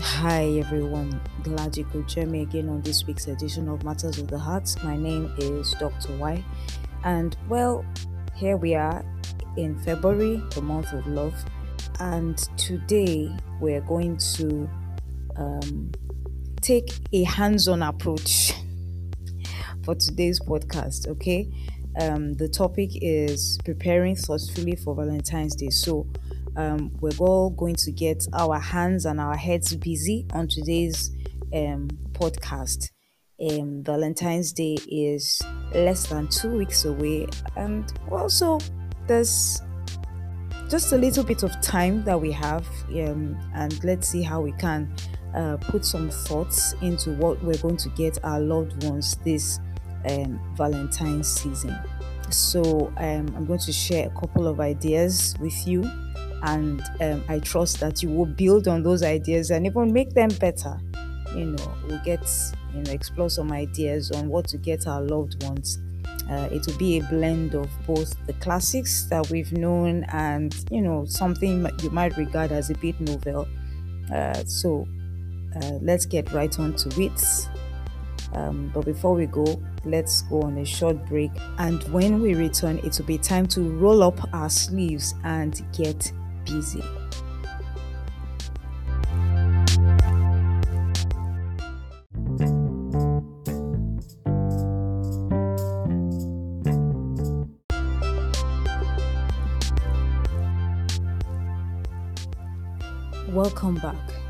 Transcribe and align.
Hi 0.00 0.44
everyone, 0.58 1.20
glad 1.42 1.76
you 1.76 1.84
could 1.84 2.08
join 2.08 2.30
me 2.30 2.40
again 2.40 2.70
on 2.70 2.80
this 2.80 3.06
week's 3.06 3.26
edition 3.28 3.68
of 3.68 3.84
Matters 3.84 4.18
of 4.18 4.26
the 4.26 4.38
Heart. 4.38 4.74
My 4.82 4.96
name 4.96 5.30
is 5.36 5.74
Dr. 5.78 6.16
Y, 6.16 6.42
and 7.04 7.36
well, 7.46 7.84
here 8.34 8.56
we 8.56 8.74
are 8.74 9.04
in 9.58 9.78
February, 9.80 10.42
the 10.54 10.62
month 10.62 10.94
of 10.94 11.06
love, 11.06 11.34
and 12.00 12.38
today 12.56 13.30
we're 13.60 13.82
going 13.82 14.16
to 14.16 14.68
um, 15.36 15.92
take 16.62 16.90
a 17.12 17.24
hands 17.24 17.68
on 17.68 17.82
approach 17.82 18.54
for 19.84 19.94
today's 19.94 20.40
podcast. 20.40 21.06
Okay, 21.06 21.52
um, 22.00 22.32
the 22.34 22.48
topic 22.48 22.92
is 22.94 23.58
preparing 23.62 24.16
thoughtfully 24.16 24.74
for 24.74 24.94
Valentine's 24.94 25.54
Day. 25.54 25.68
So, 25.68 26.06
um, 26.56 26.92
we're 27.00 27.16
all 27.18 27.50
going 27.50 27.76
to 27.76 27.92
get 27.92 28.26
our 28.34 28.58
hands 28.58 29.06
and 29.06 29.20
our 29.20 29.36
heads 29.36 29.74
busy 29.76 30.26
on 30.32 30.48
today's 30.48 31.10
um, 31.54 31.88
podcast. 32.12 32.90
Um, 33.40 33.82
Valentine's 33.82 34.52
Day 34.52 34.76
is 34.88 35.40
less 35.74 36.06
than 36.06 36.28
two 36.28 36.50
weeks 36.50 36.84
away, 36.84 37.26
and 37.56 37.92
also 38.10 38.58
there's 39.06 39.60
just 40.68 40.92
a 40.92 40.96
little 40.96 41.24
bit 41.24 41.42
of 41.42 41.60
time 41.60 42.04
that 42.04 42.20
we 42.20 42.30
have, 42.32 42.66
um, 42.90 43.38
and 43.54 43.82
let's 43.84 44.08
see 44.08 44.22
how 44.22 44.40
we 44.40 44.52
can 44.52 44.94
uh, 45.34 45.56
put 45.56 45.84
some 45.84 46.10
thoughts 46.10 46.74
into 46.82 47.12
what 47.14 47.42
we're 47.42 47.58
going 47.58 47.76
to 47.78 47.88
get 47.90 48.18
our 48.22 48.40
loved 48.40 48.84
ones 48.84 49.16
this 49.24 49.58
um, 50.08 50.40
Valentine's 50.56 51.28
season. 51.28 51.76
So, 52.30 52.92
um, 52.96 53.34
I'm 53.36 53.44
going 53.44 53.58
to 53.60 53.72
share 53.72 54.06
a 54.06 54.20
couple 54.20 54.46
of 54.46 54.60
ideas 54.60 55.34
with 55.40 55.66
you 55.66 55.82
and 56.42 56.82
um, 57.00 57.24
I 57.28 57.38
trust 57.38 57.80
that 57.80 58.02
you 58.02 58.08
will 58.10 58.26
build 58.26 58.68
on 58.68 58.82
those 58.82 59.02
ideas 59.02 59.50
and 59.50 59.66
even 59.66 59.92
make 59.92 60.10
them 60.14 60.28
better. 60.40 60.80
You 61.34 61.46
know, 61.46 61.74
we'll 61.86 62.02
get 62.04 62.28
you 62.74 62.82
know 62.82 62.90
explore 62.90 63.30
some 63.30 63.52
ideas 63.52 64.10
on 64.10 64.28
what 64.28 64.48
to 64.48 64.58
get 64.58 64.86
our 64.86 65.02
loved 65.02 65.42
ones. 65.44 65.78
Uh, 66.30 66.48
it 66.50 66.66
will 66.66 66.76
be 66.78 66.98
a 66.98 67.02
blend 67.04 67.54
of 67.54 67.68
both 67.86 68.14
the 68.26 68.32
classics 68.34 69.04
that 69.04 69.28
we've 69.30 69.52
known 69.52 70.04
and 70.12 70.54
you 70.70 70.80
know 70.80 71.04
something 71.04 71.66
you 71.82 71.90
might 71.90 72.16
regard 72.16 72.52
as 72.52 72.70
a 72.70 72.74
bit 72.74 73.00
novel. 73.00 73.46
Uh, 74.12 74.42
so 74.44 74.86
uh, 75.56 75.78
let's 75.80 76.06
get 76.06 76.32
right 76.32 76.58
on 76.58 76.74
to 76.74 77.02
it. 77.02 77.48
Um, 78.34 78.70
but 78.74 78.84
before 78.84 79.14
we 79.14 79.26
go, 79.26 79.62
let's 79.84 80.22
go 80.22 80.42
on 80.42 80.56
a 80.58 80.64
short 80.64 81.04
break. 81.06 81.30
And 81.58 81.82
when 81.92 82.20
we 82.22 82.34
return, 82.34 82.78
it 82.78 82.98
will 82.98 83.04
be 83.04 83.18
time 83.18 83.46
to 83.48 83.60
roll 83.60 84.02
up 84.02 84.18
our 84.32 84.48
sleeves 84.48 85.14
and 85.24 85.62
get 85.76 86.12
busy. 86.52 86.84
Welcome 103.28 103.76
back. 103.76 104.21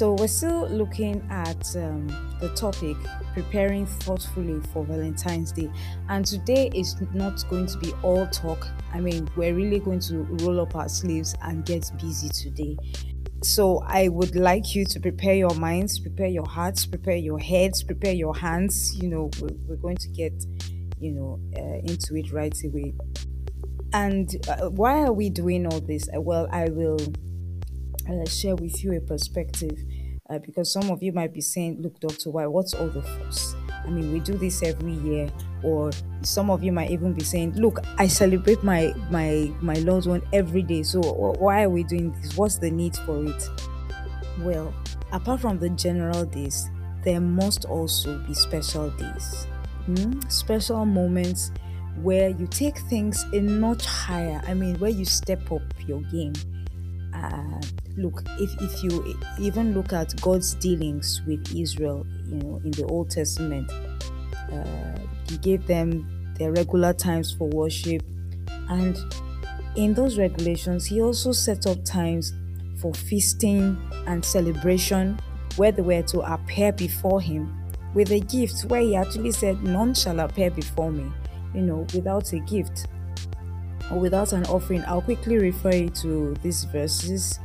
So, 0.00 0.14
we're 0.14 0.28
still 0.28 0.66
looking 0.70 1.22
at 1.28 1.76
um, 1.76 2.06
the 2.40 2.48
topic 2.56 2.96
preparing 3.34 3.84
thoughtfully 3.84 4.58
for 4.72 4.82
Valentine's 4.82 5.52
Day, 5.52 5.70
and 6.08 6.24
today 6.24 6.70
is 6.74 6.96
not 7.12 7.44
going 7.50 7.66
to 7.66 7.76
be 7.76 7.92
all 8.02 8.26
talk. 8.28 8.66
I 8.94 9.00
mean, 9.00 9.28
we're 9.36 9.52
really 9.52 9.78
going 9.78 10.00
to 10.08 10.22
roll 10.40 10.58
up 10.62 10.74
our 10.74 10.88
sleeves 10.88 11.34
and 11.42 11.66
get 11.66 11.90
busy 12.00 12.30
today. 12.30 12.78
So, 13.42 13.82
I 13.86 14.08
would 14.08 14.36
like 14.36 14.74
you 14.74 14.86
to 14.86 15.00
prepare 15.00 15.34
your 15.34 15.54
minds, 15.56 15.98
prepare 15.98 16.28
your 16.28 16.48
hearts, 16.48 16.86
prepare 16.86 17.16
your 17.16 17.38
heads, 17.38 17.82
prepare 17.82 18.14
your 18.14 18.34
hands. 18.34 18.96
You 18.96 19.10
know, 19.10 19.30
we're, 19.68 19.76
going 19.76 19.98
to 19.98 20.08
get, 20.08 20.32
you 20.98 21.12
know, 21.12 21.38
uh, 21.58 21.92
into 21.92 22.16
it 22.16 22.32
right 22.32 22.56
away. 22.64 22.94
And 23.92 24.34
uh, 24.48 24.70
why 24.70 25.02
are 25.02 25.12
we 25.12 25.28
doing 25.28 25.66
all 25.66 25.80
this? 25.82 26.08
Well, 26.14 26.48
I 26.50 26.70
will 26.70 27.00
uh, 28.12 28.28
share 28.28 28.56
with 28.56 28.82
you 28.82 28.96
a 28.96 29.00
perspective 29.00 29.78
uh, 30.28 30.38
because 30.38 30.72
some 30.72 30.90
of 30.90 31.02
you 31.02 31.12
might 31.12 31.34
be 31.34 31.40
saying, 31.40 31.82
Look, 31.82 31.98
Dr. 32.00 32.30
Y, 32.30 32.46
what's 32.46 32.74
all 32.74 32.88
the 32.88 33.02
fuss? 33.02 33.54
I 33.84 33.90
mean, 33.90 34.12
we 34.12 34.20
do 34.20 34.34
this 34.34 34.62
every 34.62 34.92
year, 34.92 35.28
or 35.62 35.90
some 36.22 36.50
of 36.50 36.62
you 36.62 36.70
might 36.70 36.90
even 36.90 37.12
be 37.12 37.24
saying, 37.24 37.54
"Look, 37.54 37.80
I 37.98 38.06
celebrate 38.06 38.62
my 38.62 38.94
my 39.10 39.50
my 39.60 39.74
loved 39.74 40.06
one 40.06 40.22
every 40.32 40.62
day. 40.62 40.82
So 40.82 41.00
why 41.00 41.64
are 41.64 41.70
we 41.70 41.82
doing 41.84 42.12
this? 42.20 42.36
What's 42.36 42.58
the 42.58 42.70
need 42.70 42.94
for 42.98 43.24
it?" 43.24 43.48
Well, 44.40 44.74
apart 45.12 45.40
from 45.40 45.58
the 45.58 45.70
general 45.70 46.24
days, 46.24 46.70
there 47.04 47.20
must 47.20 47.64
also 47.64 48.18
be 48.26 48.34
special 48.34 48.90
days, 48.90 49.46
hmm? 49.86 50.20
special 50.28 50.84
moments 50.84 51.52
where 52.02 52.28
you 52.30 52.46
take 52.46 52.78
things 52.78 53.24
a 53.32 53.40
notch 53.40 53.86
higher. 53.86 54.42
I 54.46 54.54
mean, 54.54 54.78
where 54.78 54.90
you 54.90 55.04
step 55.04 55.50
up 55.50 55.62
your 55.86 56.02
game 56.02 56.34
uh, 57.22 57.60
look 57.96 58.22
if, 58.38 58.50
if 58.62 58.82
you 58.82 59.16
even 59.38 59.74
look 59.74 59.92
at 59.92 60.18
god's 60.20 60.54
dealings 60.54 61.20
with 61.26 61.44
israel 61.54 62.06
you 62.26 62.36
know 62.36 62.60
in 62.64 62.70
the 62.72 62.84
old 62.84 63.10
testament 63.10 63.70
uh, 64.52 64.98
he 65.28 65.36
gave 65.38 65.66
them 65.66 66.06
their 66.40 66.52
regular 66.52 66.92
times 66.92 67.32
for 67.32 67.48
worship. 67.48 68.02
And 68.68 68.98
in 69.76 69.94
those 69.94 70.18
regulations 70.18 70.86
he 70.86 71.00
also 71.00 71.30
set 71.32 71.66
up 71.66 71.84
times 71.84 72.32
for 72.76 72.92
feasting 72.92 73.78
and 74.06 74.24
celebration 74.24 75.18
where 75.56 75.70
they 75.70 75.82
were 75.82 76.02
to 76.02 76.20
appear 76.20 76.72
before 76.72 77.20
him 77.20 77.56
with 77.94 78.10
a 78.10 78.20
gift 78.20 78.64
where 78.64 78.80
he 78.80 78.96
actually 78.96 79.30
said 79.30 79.62
none 79.62 79.94
shall 79.94 80.18
appear 80.20 80.50
before 80.50 80.90
me 80.90 81.12
you 81.54 81.60
know 81.60 81.86
without 81.94 82.32
a 82.32 82.38
gift 82.40 82.86
without 83.98 84.32
an 84.32 84.44
offering. 84.46 84.84
I'll 84.86 85.02
quickly 85.02 85.38
refer 85.38 85.74
you 85.74 85.90
to 85.90 86.34
these 86.42 86.64
verses 86.64 87.38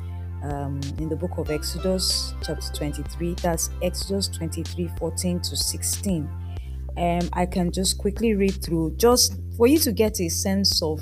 um, 0.44 0.80
in 0.98 1.10
the 1.10 1.16
book 1.16 1.38
of 1.38 1.50
Exodus, 1.50 2.34
chapter 2.44 2.72
23. 2.74 3.36
That's 3.42 3.70
Exodus 3.82 4.28
23 4.28 4.90
14 5.00 5.40
to 5.42 5.56
16. 5.56 6.30
Um, 6.98 7.30
I 7.34 7.46
can 7.46 7.72
just 7.72 7.98
quickly 7.98 8.36
read 8.36 8.64
through 8.64 8.96
just 8.98 9.40
for 9.58 9.68
you 9.68 9.80
to 9.80 9.92
get 9.92 10.20
a 10.22 10.30
sense 10.30 10.82
of 10.82 11.02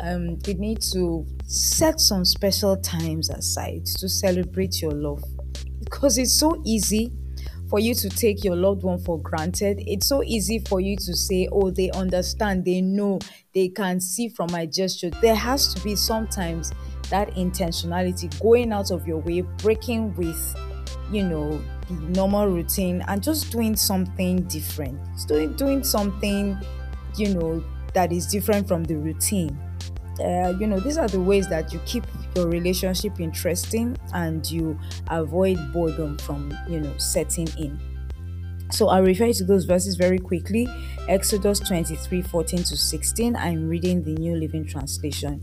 um, 0.00 0.38
the 0.40 0.54
need 0.54 0.80
to 0.92 1.26
set 1.46 2.00
some 2.00 2.24
special 2.24 2.76
times 2.76 3.30
aside 3.30 3.86
to 3.86 4.08
celebrate 4.08 4.80
your 4.82 4.92
love 4.92 5.22
because 5.82 6.18
it's 6.18 6.38
so 6.38 6.60
easy 6.64 7.12
for 7.68 7.78
you 7.78 7.94
to 7.94 8.08
take 8.08 8.44
your 8.44 8.56
loved 8.56 8.82
one 8.82 8.98
for 8.98 9.20
granted. 9.20 9.82
It's 9.86 10.06
so 10.06 10.22
easy 10.22 10.58
for 10.58 10.80
you 10.80 10.96
to 10.96 11.14
say, 11.14 11.48
oh, 11.52 11.70
they 11.70 11.90
understand, 11.90 12.64
they 12.64 12.80
know, 12.80 13.18
they 13.54 13.68
can 13.68 14.00
see 14.00 14.28
from 14.28 14.50
my 14.52 14.66
gesture. 14.66 15.10
There 15.10 15.34
has 15.34 15.74
to 15.74 15.84
be 15.84 15.94
sometimes 15.94 16.72
that 17.10 17.30
intentionality, 17.34 18.40
going 18.40 18.72
out 18.72 18.90
of 18.90 19.06
your 19.06 19.18
way, 19.18 19.42
breaking 19.42 20.14
with, 20.16 20.56
you 21.10 21.24
know, 21.24 21.60
the 21.88 21.94
normal 21.94 22.48
routine 22.48 23.02
and 23.08 23.22
just 23.22 23.50
doing 23.50 23.76
something 23.76 24.42
different. 24.44 24.98
Doing, 25.26 25.54
doing 25.56 25.84
something, 25.84 26.58
you 27.16 27.34
know, 27.34 27.64
that 27.94 28.12
is 28.12 28.26
different 28.26 28.68
from 28.68 28.84
the 28.84 28.96
routine. 28.96 29.58
Uh, 30.20 30.54
you 30.58 30.66
know, 30.66 30.80
these 30.80 30.98
are 30.98 31.08
the 31.08 31.20
ways 31.20 31.48
that 31.48 31.72
you 31.72 31.80
keep 31.86 32.04
your 32.34 32.48
relationship 32.48 33.20
interesting 33.20 33.96
and 34.12 34.50
you 34.50 34.78
avoid 35.08 35.58
boredom 35.72 36.18
from, 36.18 36.52
you 36.68 36.80
know, 36.80 36.96
setting 36.98 37.48
in. 37.58 37.78
So 38.70 38.88
I'll 38.88 39.02
refer 39.02 39.32
to 39.32 39.44
those 39.44 39.64
verses 39.64 39.96
very 39.96 40.18
quickly. 40.18 40.68
Exodus 41.08 41.58
23 41.60 42.22
14 42.22 42.58
to 42.64 42.76
16. 42.76 43.36
I'm 43.36 43.68
reading 43.68 44.02
the 44.02 44.14
New 44.14 44.36
Living 44.36 44.66
Translation. 44.66 45.42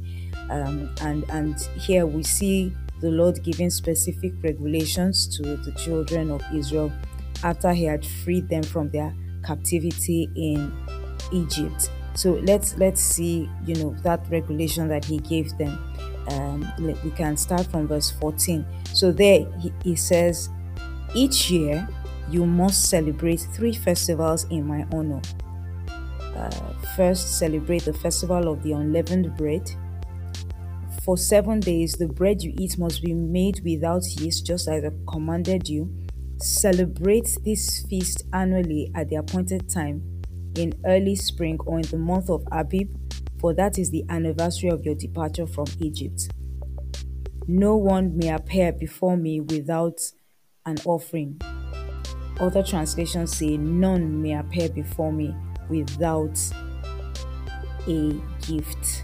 Um, 0.49 0.93
and, 1.01 1.23
and 1.29 1.59
here 1.79 2.05
we 2.05 2.21
see 2.21 2.71
the 3.01 3.09
Lord 3.09 3.43
giving 3.43 3.69
specific 3.69 4.33
regulations 4.43 5.27
to 5.37 5.57
the 5.57 5.71
children 5.71 6.29
of 6.29 6.41
Israel 6.53 6.91
after 7.43 7.73
he 7.73 7.85
had 7.85 8.05
freed 8.05 8.47
them 8.47 8.63
from 8.63 8.89
their 8.91 9.13
captivity 9.43 10.29
in 10.35 10.71
Egypt. 11.31 11.89
So 12.15 12.39
let's 12.43 12.77
let's 12.77 13.01
see, 13.01 13.49
you 13.65 13.75
know, 13.75 13.93
that 14.03 14.25
regulation 14.29 14.87
that 14.87 15.03
he 15.05 15.19
gave 15.19 15.57
them. 15.57 15.77
Um, 16.29 16.71
we 17.03 17.11
can 17.11 17.37
start 17.37 17.67
from 17.67 17.87
verse 17.87 18.09
14. 18.11 18.65
So 18.93 19.11
there 19.11 19.45
he, 19.59 19.71
he 19.83 19.95
says, 19.95 20.49
each 21.13 21.51
year 21.51 21.87
you 22.29 22.45
must 22.45 22.89
celebrate 22.89 23.41
three 23.53 23.73
festivals 23.73 24.45
in 24.45 24.65
my 24.65 24.87
honor. 24.93 25.21
Uh, 26.35 26.73
first, 26.95 27.37
celebrate 27.37 27.83
the 27.85 27.93
festival 27.93 28.51
of 28.51 28.63
the 28.63 28.71
unleavened 28.71 29.35
bread. 29.37 29.69
For 31.03 31.17
seven 31.17 31.59
days, 31.59 31.93
the 31.93 32.07
bread 32.07 32.41
you 32.41 32.53
eat 32.57 32.79
must 32.79 33.03
be 33.03 33.13
made 33.13 33.61
without 33.63 34.03
yeast, 34.19 34.45
just 34.45 34.67
as 34.67 34.83
I 34.83 34.89
commanded 35.07 35.69
you. 35.69 35.93
Celebrate 36.37 37.37
this 37.43 37.85
feast 37.87 38.23
annually 38.33 38.91
at 38.95 39.09
the 39.09 39.17
appointed 39.17 39.69
time 39.69 40.14
in 40.57 40.73
early 40.85 41.15
spring 41.15 41.57
or 41.65 41.77
in 41.77 41.87
the 41.87 41.97
month 41.97 42.29
of 42.29 42.45
Abib, 42.51 42.89
for 43.39 43.53
that 43.53 43.77
is 43.77 43.91
the 43.91 44.03
anniversary 44.09 44.69
of 44.69 44.83
your 44.83 44.95
departure 44.95 45.47
from 45.47 45.65
Egypt. 45.79 46.29
No 47.47 47.75
one 47.75 48.17
may 48.17 48.29
appear 48.29 48.71
before 48.71 49.17
me 49.17 49.39
without 49.39 49.99
an 50.65 50.77
offering. 50.85 51.39
Other 52.39 52.63
translations 52.63 53.37
say, 53.37 53.57
None 53.57 54.21
may 54.21 54.33
appear 54.33 54.69
before 54.69 55.13
me 55.13 55.33
without 55.69 56.37
a 57.87 58.21
gift. 58.47 59.03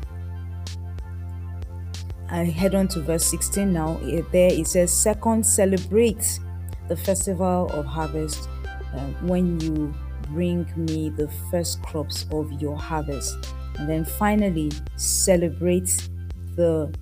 I 2.30 2.46
head 2.46 2.76
on 2.76 2.88
to 2.90 3.02
verse 3.02 3.26
16 3.26 3.72
now. 3.72 4.00
There 4.32 4.52
it 4.52 4.68
says, 4.68 4.92
Second, 4.92 5.46
celebrate 5.46 6.40
the 6.88 6.98
festival 6.98 7.70
of 7.72 7.86
harvest 7.86 8.50
uh, 8.94 9.00
when 9.22 9.60
you 9.60 9.94
bring 10.32 10.66
me 10.76 11.10
the 11.10 11.28
first 11.50 11.82
crops 11.84 12.26
of 12.32 12.52
your 12.62 12.76
harvest. 12.76 13.38
And 13.78 13.90
then 13.90 14.06
finally, 14.06 14.72
celebrate 14.96 16.10
the 16.56 16.94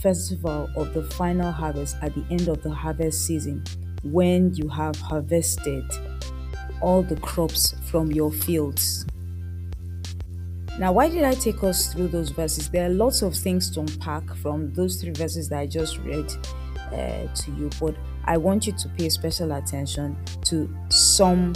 festival 0.00 0.68
of 0.76 0.94
the 0.94 1.02
final 1.02 1.50
harvest 1.50 1.96
at 2.02 2.14
the 2.14 2.24
end 2.30 2.48
of 2.48 2.62
the 2.62 2.70
harvest 2.70 3.26
season 3.26 3.64
when 4.04 4.54
you 4.54 4.68
have 4.68 4.96
harvested 4.96 5.84
all 6.80 7.02
the 7.02 7.16
crops 7.16 7.74
from 7.90 8.12
your 8.12 8.30
fields. 8.30 9.04
Now, 10.78 10.92
why 10.92 11.08
did 11.08 11.24
I 11.24 11.34
take 11.34 11.64
us 11.64 11.92
through 11.92 12.08
those 12.08 12.30
verses? 12.30 12.70
There 12.70 12.86
are 12.86 12.92
lots 12.92 13.22
of 13.22 13.34
things 13.34 13.68
to 13.70 13.80
unpack 13.80 14.32
from 14.36 14.72
those 14.74 15.00
three 15.00 15.10
verses 15.10 15.48
that 15.48 15.58
I 15.58 15.66
just 15.66 15.98
read 15.98 16.30
uh, 16.92 17.26
to 17.34 17.50
you, 17.56 17.68
but 17.80 17.96
I 18.24 18.36
want 18.36 18.66
you 18.66 18.72
to 18.72 18.88
pay 18.90 19.08
special 19.08 19.52
attention 19.52 20.16
to 20.44 20.72
some 20.88 21.52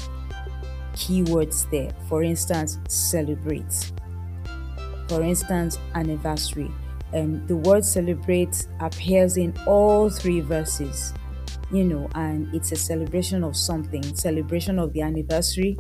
keywords 0.93 1.71
there. 1.71 1.91
For 2.09 2.23
instance, 2.23 2.79
celebrate. 2.89 3.93
For 5.09 5.23
instance, 5.23 5.79
anniversary. 5.95 6.71
Um, 7.15 7.47
the 7.47 7.57
word 7.57 7.85
celebrate 7.85 8.67
appears 8.81 9.37
in 9.37 9.55
all 9.67 10.09
three 10.09 10.41
verses, 10.41 11.13
you 11.71 11.85
know, 11.85 12.09
and 12.15 12.53
it's 12.55 12.73
a 12.73 12.77
celebration 12.77 13.45
of 13.45 13.57
something 13.57 14.03
celebration 14.17 14.79
of 14.79 14.93
the 14.95 15.03
anniversary 15.03 15.77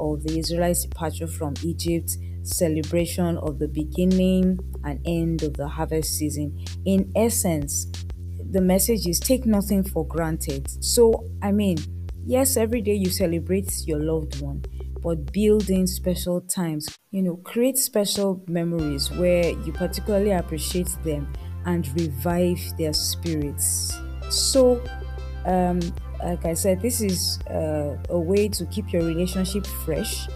of 0.00 0.24
the 0.24 0.38
Israelites' 0.38 0.84
departure 0.84 1.28
from 1.28 1.54
Egypt, 1.62 2.16
celebration 2.42 3.36
of 3.38 3.60
the 3.60 3.68
beginning 3.68 4.58
and 4.84 5.00
end 5.06 5.42
of 5.44 5.54
the 5.54 5.68
harvest 5.68 6.14
season. 6.14 6.64
In 6.84 7.12
essence, 7.14 7.86
the 8.50 8.60
message 8.60 9.06
is 9.06 9.20
take 9.20 9.46
nothing 9.46 9.84
for 9.84 10.06
granted. 10.06 10.68
So, 10.84 11.24
I 11.42 11.52
mean, 11.52 11.78
yes, 12.24 12.56
every 12.56 12.80
day 12.80 12.94
you 12.94 13.10
celebrate 13.10 13.86
your 13.86 13.98
loved 13.98 14.40
one, 14.40 14.64
but 15.02 15.32
build 15.32 15.70
in 15.70 15.86
special 15.86 16.40
times. 16.40 16.88
You 17.10 17.22
know, 17.22 17.36
create 17.36 17.78
special 17.78 18.42
memories 18.48 19.10
where 19.10 19.50
you 19.50 19.72
particularly 19.72 20.32
appreciate 20.32 20.96
them 21.04 21.32
and 21.66 21.88
revive 22.00 22.60
their 22.78 22.92
spirits. 22.92 23.98
So, 24.30 24.82
um, 25.44 25.80
like 26.22 26.44
I 26.44 26.54
said, 26.54 26.80
this 26.80 27.00
is 27.00 27.40
uh, 27.50 27.96
a 28.08 28.18
way 28.18 28.48
to 28.48 28.66
keep 28.66 28.92
your 28.92 29.02
relationship 29.02 29.66
fresh 29.66 30.28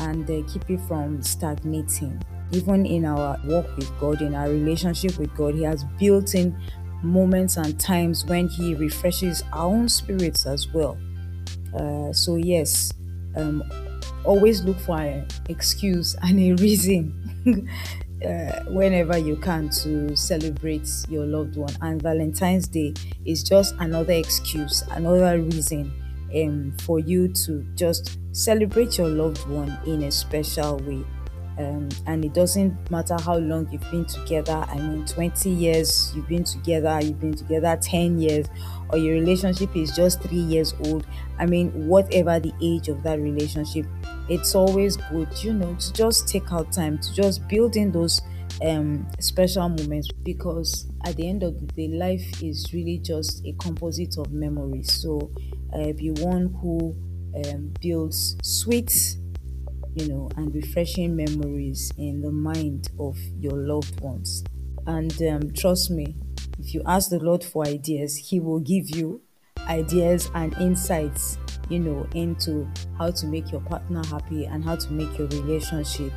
and 0.00 0.28
uh, 0.30 0.42
keep 0.48 0.68
it 0.70 0.80
from 0.88 1.22
stagnating. 1.22 2.22
Even 2.52 2.86
in 2.86 3.04
our 3.04 3.38
walk 3.44 3.76
with 3.76 4.00
God, 4.00 4.22
in 4.22 4.34
our 4.34 4.48
relationship 4.48 5.18
with 5.18 5.34
God, 5.34 5.54
He 5.54 5.62
has 5.64 5.84
built 5.98 6.34
in 6.34 6.56
moments 7.02 7.58
and 7.58 7.78
times 7.78 8.24
when 8.24 8.48
He 8.48 8.74
refreshes 8.74 9.42
our 9.52 9.66
own 9.66 9.88
spirits 9.88 10.46
as 10.46 10.72
well. 10.72 10.98
Uh, 11.74 12.12
so, 12.12 12.36
yes, 12.36 12.92
um, 13.36 13.62
always 14.24 14.62
look 14.62 14.78
for 14.80 14.98
an 15.00 15.26
excuse 15.48 16.14
and 16.22 16.38
a 16.38 16.52
reason 16.62 17.14
uh, 18.26 18.64
whenever 18.64 19.16
you 19.18 19.36
can 19.36 19.68
to 19.70 20.16
celebrate 20.16 20.88
your 21.08 21.24
loved 21.24 21.56
one. 21.56 21.74
And 21.80 22.00
Valentine's 22.00 22.68
Day 22.68 22.94
is 23.24 23.42
just 23.42 23.74
another 23.78 24.12
excuse, 24.12 24.82
another 24.90 25.40
reason 25.40 25.92
um, 26.34 26.76
for 26.82 26.98
you 26.98 27.28
to 27.28 27.64
just 27.74 28.18
celebrate 28.32 28.98
your 28.98 29.08
loved 29.08 29.46
one 29.48 29.78
in 29.86 30.04
a 30.04 30.10
special 30.10 30.78
way. 30.78 31.04
Um, 31.58 31.88
and 32.06 32.24
it 32.24 32.34
doesn't 32.34 32.88
matter 32.88 33.16
how 33.20 33.36
long 33.38 33.68
you've 33.72 33.90
been 33.90 34.04
together. 34.04 34.64
I 34.68 34.78
mean, 34.78 35.04
20 35.06 35.50
years 35.50 36.12
you've 36.14 36.28
been 36.28 36.44
together, 36.44 37.00
you've 37.02 37.18
been 37.18 37.34
together 37.34 37.76
10 37.80 38.20
years, 38.20 38.46
or 38.90 38.98
your 38.98 39.14
relationship 39.14 39.74
is 39.76 39.92
just 39.92 40.22
three 40.22 40.38
years 40.38 40.74
old. 40.84 41.06
I 41.38 41.46
mean, 41.46 41.70
whatever 41.86 42.40
the 42.40 42.52
age 42.62 42.88
of 42.88 43.02
that 43.02 43.20
relationship, 43.20 43.86
it's 44.28 44.54
always 44.54 44.96
good, 44.96 45.28
you 45.42 45.52
know, 45.52 45.74
to 45.74 45.92
just 45.92 46.28
take 46.28 46.52
out 46.52 46.72
time 46.72 46.98
to 46.98 47.14
just 47.14 47.46
build 47.48 47.76
in 47.76 47.92
those 47.92 48.20
um, 48.64 49.06
special 49.20 49.68
moments 49.68 50.08
because 50.24 50.86
at 51.04 51.16
the 51.16 51.28
end 51.28 51.42
of 51.42 51.58
the 51.60 51.66
day, 51.66 51.88
life 51.88 52.42
is 52.42 52.72
really 52.72 52.98
just 52.98 53.44
a 53.46 53.52
composite 53.54 54.16
of 54.18 54.32
memories. 54.32 54.92
So, 54.92 55.30
uh, 55.72 55.92
be 55.92 56.10
one 56.10 56.54
who 56.60 56.96
um, 57.46 57.72
builds 57.80 58.36
sweet, 58.42 59.16
you 59.94 60.08
know, 60.08 60.28
and 60.36 60.54
refreshing 60.54 61.16
memories 61.16 61.92
in 61.98 62.20
the 62.20 62.30
mind 62.30 62.88
of 62.98 63.18
your 63.38 63.56
loved 63.56 64.00
ones. 64.00 64.44
And 64.86 65.12
um, 65.22 65.52
trust 65.52 65.90
me, 65.90 66.14
if 66.68 66.74
you 66.74 66.82
ask 66.84 67.08
the 67.08 67.18
Lord 67.18 67.42
for 67.42 67.66
ideas, 67.66 68.14
He 68.14 68.40
will 68.40 68.60
give 68.60 68.94
you 68.94 69.22
ideas 69.68 70.30
and 70.34 70.54
insights, 70.58 71.38
you 71.70 71.78
know, 71.78 72.06
into 72.14 72.68
how 72.98 73.10
to 73.10 73.26
make 73.26 73.50
your 73.50 73.62
partner 73.62 74.04
happy 74.04 74.44
and 74.44 74.62
how 74.62 74.76
to 74.76 74.92
make 74.92 75.16
your 75.16 75.28
relationship 75.28 76.12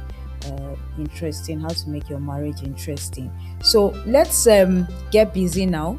uh, 0.47 0.75
interesting, 0.97 1.57
how 1.61 1.69
to 1.69 1.89
make 1.89 2.09
your 2.09 2.19
marriage 2.19 2.63
interesting. 2.63 3.31
So 3.63 3.91
let's 4.05 4.45
um, 4.45 4.89
get 5.09 5.33
busy 5.33 5.65
now. 5.65 5.97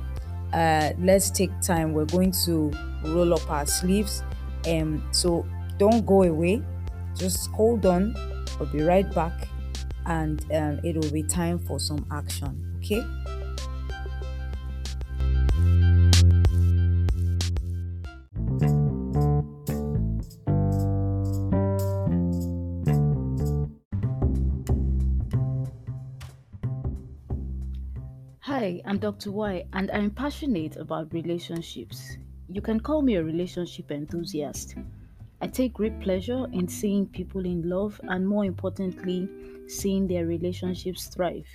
Uh, 0.52 0.90
let's 0.98 1.30
take 1.30 1.50
time. 1.62 1.94
We're 1.94 2.04
going 2.04 2.32
to 2.44 2.70
roll 3.04 3.32
up 3.32 3.50
our 3.50 3.64
sleeves. 3.64 4.22
Um, 4.68 5.02
so 5.12 5.46
don't 5.78 6.04
go 6.04 6.24
away. 6.24 6.62
Just 7.16 7.48
hold 7.52 7.86
on. 7.86 8.14
I'll 8.60 8.66
be 8.66 8.82
right 8.82 9.10
back, 9.14 9.48
and 10.04 10.44
um, 10.52 10.78
it 10.84 10.94
will 10.94 11.10
be 11.10 11.22
time 11.22 11.58
for 11.58 11.80
some 11.80 12.04
action. 12.12 12.68
Okay. 12.76 13.02
Dr. 29.02 29.32
Y, 29.32 29.64
and 29.72 29.90
I'm 29.90 30.12
passionate 30.12 30.76
about 30.76 31.12
relationships. 31.12 32.18
You 32.48 32.60
can 32.60 32.78
call 32.78 33.02
me 33.02 33.16
a 33.16 33.24
relationship 33.24 33.90
enthusiast. 33.90 34.76
I 35.40 35.48
take 35.48 35.72
great 35.72 35.98
pleasure 35.98 36.46
in 36.52 36.68
seeing 36.68 37.06
people 37.06 37.44
in 37.44 37.68
love 37.68 38.00
and, 38.04 38.24
more 38.24 38.44
importantly, 38.44 39.28
seeing 39.66 40.06
their 40.06 40.26
relationships 40.26 41.06
thrive. 41.06 41.48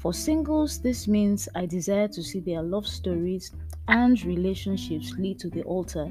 For 0.00 0.12
singles, 0.12 0.80
this 0.80 1.06
means 1.06 1.48
I 1.54 1.64
desire 1.66 2.08
to 2.08 2.24
see 2.24 2.40
their 2.40 2.60
love 2.60 2.88
stories 2.88 3.52
and 3.86 4.20
relationships 4.24 5.12
lead 5.16 5.38
to 5.38 5.48
the 5.48 5.62
altar. 5.62 6.10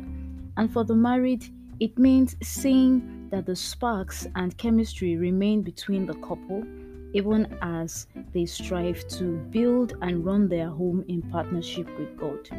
And 0.56 0.72
for 0.72 0.86
the 0.86 0.96
married, 0.96 1.44
it 1.82 1.98
means 1.98 2.38
seeing 2.42 3.28
that 3.32 3.46
the 3.46 3.56
sparks 3.56 4.28
and 4.36 4.58
chemistry 4.58 5.18
remain 5.18 5.62
between 5.62 6.06
the 6.06 6.16
couple 6.16 6.64
even 7.14 7.58
as 7.62 8.08
they 8.34 8.46
strive 8.46 9.08
to 9.10 9.38
build 9.50 9.94
and 10.02 10.26
run 10.26 10.48
their 10.48 10.70
home 10.70 11.04
in 11.08 11.22
partnership 11.24 11.88
with 11.98 12.18
God. 12.18 12.50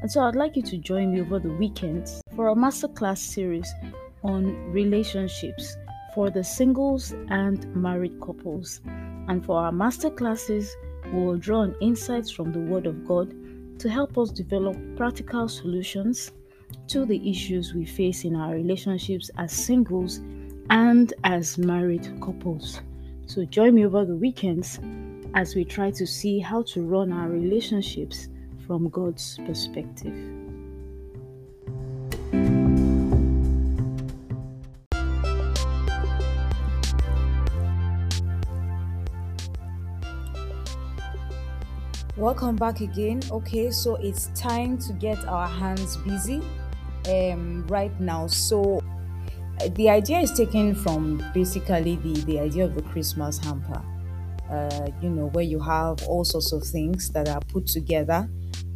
And 0.00 0.10
so 0.10 0.22
I'd 0.22 0.36
like 0.36 0.56
you 0.56 0.62
to 0.62 0.78
join 0.78 1.12
me 1.12 1.20
over 1.20 1.38
the 1.38 1.52
weekend 1.52 2.08
for 2.36 2.48
a 2.48 2.54
masterclass 2.54 3.18
series 3.18 3.72
on 4.22 4.72
relationships 4.72 5.76
for 6.14 6.30
the 6.30 6.44
singles 6.44 7.12
and 7.30 7.74
married 7.74 8.20
couples. 8.20 8.80
And 9.28 9.44
for 9.44 9.58
our 9.60 9.72
masterclasses, 9.72 10.70
we 11.12 11.24
will 11.24 11.36
draw 11.36 11.60
on 11.60 11.74
insights 11.80 12.30
from 12.30 12.52
the 12.52 12.60
Word 12.60 12.86
of 12.86 13.06
God 13.06 13.34
to 13.80 13.88
help 13.88 14.18
us 14.18 14.30
develop 14.30 14.76
practical 14.96 15.48
solutions 15.48 16.32
to 16.88 17.04
the 17.04 17.30
issues 17.30 17.74
we 17.74 17.84
face 17.84 18.24
in 18.24 18.34
our 18.34 18.54
relationships 18.54 19.30
as 19.38 19.52
singles 19.52 20.20
and 20.70 21.12
as 21.24 21.58
married 21.58 22.20
couples. 22.20 22.80
So 23.28 23.44
join 23.44 23.74
me 23.74 23.84
over 23.84 24.06
the 24.06 24.16
weekends 24.16 24.80
as 25.34 25.54
we 25.54 25.62
try 25.62 25.90
to 25.90 26.06
see 26.06 26.38
how 26.38 26.62
to 26.62 26.82
run 26.82 27.12
our 27.12 27.28
relationships 27.28 28.26
from 28.66 28.88
God's 28.88 29.38
perspective. 29.44 30.14
Welcome 42.16 42.56
back 42.56 42.80
again. 42.80 43.20
Okay, 43.30 43.70
so 43.70 43.96
it's 43.96 44.30
time 44.34 44.78
to 44.78 44.94
get 44.94 45.18
our 45.26 45.46
hands 45.46 45.98
busy 45.98 46.40
um, 47.10 47.66
right 47.66 47.92
now. 48.00 48.26
So 48.26 48.82
the 49.74 49.88
idea 49.90 50.20
is 50.20 50.32
taken 50.32 50.74
from 50.74 51.22
basically 51.34 51.96
the, 51.96 52.20
the 52.24 52.40
idea 52.40 52.64
of 52.64 52.74
the 52.74 52.82
Christmas 52.82 53.38
hamper. 53.38 53.82
Uh, 54.50 54.88
you 55.02 55.10
know, 55.10 55.26
where 55.28 55.44
you 55.44 55.60
have 55.60 56.02
all 56.08 56.24
sorts 56.24 56.52
of 56.52 56.62
things 56.62 57.10
that 57.10 57.28
are 57.28 57.40
put 57.52 57.66
together 57.66 58.28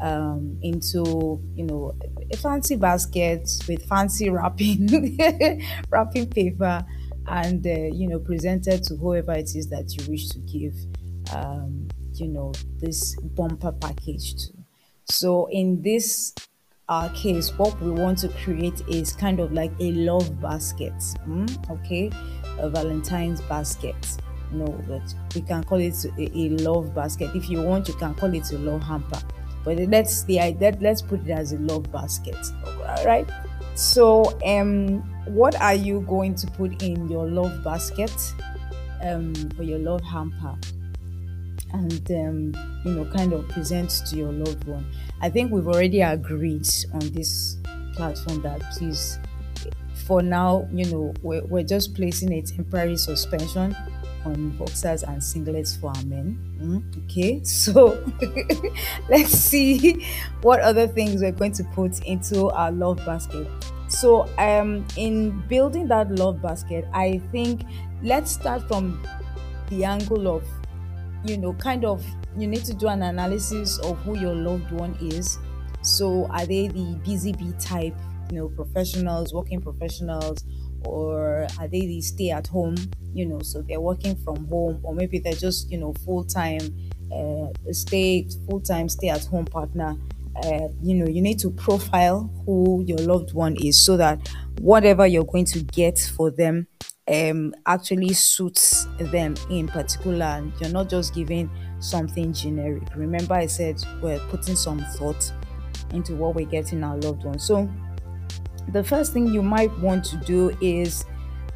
um, 0.03 0.59
into 0.62 1.41
you 1.55 1.65
know 1.65 1.95
a 2.31 2.37
fancy 2.37 2.77
basket 2.77 3.49
with 3.69 3.83
fancy 3.89 4.29
wrapping 4.29 4.89
wrapping 5.91 6.29
paper 6.29 6.85
and 7.29 7.67
uh, 7.67 7.71
you 7.71 8.09
know 8.09 8.19
presented 8.19 8.83
to 8.83 8.97
whoever 8.97 9.33
it 9.33 9.55
is 9.55 9.69
that 9.69 9.95
you 9.97 10.11
wish 10.11 10.29
to 10.29 10.39
give 10.41 10.75
um, 11.35 11.89
you 12.15 12.29
know 12.29 12.53
this 12.79 13.17
bumper 13.21 13.73
package 13.73 14.35
to 14.35 14.53
so 15.05 15.49
in 15.51 15.81
this 15.83 16.35
uh, 16.89 17.09
case 17.11 17.51
what 17.59 17.81
we 17.81 17.91
want 17.91 18.19
to 18.19 18.29
create 18.29 18.83
is 18.89 19.12
kind 19.12 19.41
of 19.41 19.53
like 19.53 19.73
a 19.81 19.93
love 19.93 20.41
basket 20.41 20.95
mm, 21.27 21.71
okay? 21.71 22.11
A 22.59 22.69
valentine's 22.69 23.41
basket. 23.43 23.97
No 24.53 24.67
but 24.89 25.15
we 25.35 25.41
can 25.41 25.65
call 25.65 25.79
it 25.79 26.05
a, 26.05 26.39
a 26.39 26.49
love 26.51 26.95
basket. 26.95 27.35
If 27.35 27.49
you 27.49 27.62
want 27.62 27.89
you 27.89 27.95
can 27.95 28.15
call 28.15 28.35
it 28.35 28.51
a 28.53 28.59
love 28.59 28.83
hamper. 28.83 29.21
But 29.65 29.79
let's 29.79 30.25
the 30.25 30.41
idea 30.41 30.77
let's 30.81 31.01
put 31.01 31.21
it 31.21 31.31
as 31.31 31.53
a 31.53 31.59
love 31.59 31.91
basket 31.93 32.37
all 32.85 33.05
right 33.05 33.29
so 33.75 34.39
um 34.45 34.99
what 35.27 35.55
are 35.61 35.75
you 35.75 36.01
going 36.03 36.35
to 36.35 36.47
put 36.49 36.83
in 36.83 37.09
your 37.09 37.27
love 37.29 37.62
basket 37.65 38.12
um 39.03 39.33
or 39.59 39.65
your 39.65 39.79
love 39.79 40.03
hamper 40.03 40.57
and 41.73 42.11
um, 42.11 42.83
you 42.85 42.93
know 42.93 43.05
kind 43.12 43.33
of 43.33 43.49
present 43.49 43.91
to 44.09 44.17
your 44.17 44.33
loved 44.33 44.64
one. 44.64 44.85
I 45.21 45.31
think 45.31 45.52
we've 45.52 45.67
already 45.67 46.00
agreed 46.00 46.69
on 46.93 47.00
this 47.11 47.57
platform 47.95 48.43
that 48.43 48.61
please 48.76 49.19
for 50.07 50.23
now 50.23 50.69
you 50.73 50.87
know 50.87 51.14
we're, 51.23 51.45
we're 51.45 51.62
just 51.62 51.95
placing 51.95 52.33
a 52.33 52.43
temporary 52.43 52.97
suspension 52.97 53.76
on 54.25 54.50
boxers 54.50 55.02
and 55.02 55.21
singlets 55.21 55.79
for 55.79 55.88
our 55.88 56.05
men. 56.05 56.38
Mm, 56.61 57.05
okay 57.05 57.43
so 57.45 58.02
let's 59.09 59.33
see 59.33 60.07
what 60.43 60.61
other 60.61 60.87
things 60.87 61.23
we're 61.23 61.33
going 61.33 61.52
to 61.52 61.64
put 61.75 62.05
into 62.05 62.49
our 62.50 62.73
love 62.73 62.99
basket. 63.05 63.47
So 63.88 64.29
um 64.38 64.87
in 64.97 65.43
building 65.49 65.87
that 65.88 66.11
love 66.12 66.41
basket 66.41 66.87
i 66.95 67.21
think 67.31 67.62
let's 68.02 68.33
start 68.33 68.67
from 68.67 69.00
the 69.69 69.85
angle 69.85 70.29
of 70.29 70.43
you 71.25 71.37
know, 71.38 71.52
kind 71.55 71.85
of 71.85 72.05
you 72.37 72.47
need 72.47 72.64
to 72.64 72.75
do 72.75 72.88
an 72.88 73.02
analysis 73.02 73.79
of 73.79 73.99
who 74.00 74.19
your 74.19 74.35
loved 74.35 74.71
one 74.73 74.97
is. 75.00 75.38
So, 75.83 76.26
are 76.26 76.47
they 76.47 76.69
the 76.69 76.99
busy 77.05 77.33
bee 77.33 77.52
type, 77.59 77.95
you 78.31 78.38
know, 78.38 78.49
professionals, 78.49 79.35
working 79.35 79.61
professionals, 79.61 80.45
or 80.85 81.47
are 81.59 81.69
they 81.69 81.81
the 81.81 82.00
stay 82.00 82.31
at 82.31 82.47
home, 82.47 82.76
you 83.12 83.26
know, 83.26 83.41
so 83.41 83.62
they're 83.62 83.81
working 83.81 84.17
from 84.17 84.47
home, 84.49 84.81
or 84.83 84.95
maybe 84.95 85.19
they're 85.19 85.33
just, 85.33 85.71
you 85.71 85.79
know, 85.79 85.93
full 86.05 86.25
time, 86.25 86.61
uh, 87.12 87.49
stay 87.73 88.29
full 88.49 88.61
time 88.61 88.88
stay 88.88 89.09
at 89.09 89.25
home 89.26 89.45
partner. 89.45 89.97
Uh, 90.45 90.69
you 90.83 90.95
know, 90.95 91.07
you 91.07 91.21
need 91.21 91.38
to 91.38 91.50
profile 91.50 92.31
who 92.47 92.83
your 92.87 92.99
loved 92.99 93.35
one 93.35 93.55
is 93.62 93.85
so 93.85 93.99
that 93.99 94.26
whatever 94.61 95.07
you're 95.07 95.25
going 95.25 95.45
to 95.45 95.61
get 95.61 95.99
for 96.17 96.31
them 96.31 96.67
um 97.09 97.55
actually 97.67 98.13
suits 98.13 98.87
them 98.99 99.35
in 99.51 99.67
particular. 99.69 100.45
You're 100.61 100.71
not 100.71 100.89
just 100.89 101.15
giving 101.15 101.51
something 101.81 102.33
generic. 102.33 102.95
Remember 102.95 103.35
i 103.35 103.47
said 103.47 103.83
we're 104.01 104.21
putting 104.29 104.57
some 104.57 104.79
thought 104.97 105.33
into 105.93 106.15
what 106.15 106.35
we're 106.35 106.47
getting 106.47 106.85
our 106.85 106.97
loved 106.99 107.25
ones. 107.25 107.45
So 107.45 107.69
the 108.69 108.85
first 108.85 109.13
thing 109.13 109.27
you 109.27 109.43
might 109.43 109.77
want 109.81 110.05
to 110.07 110.17
do 110.19 110.57
is 110.61 111.05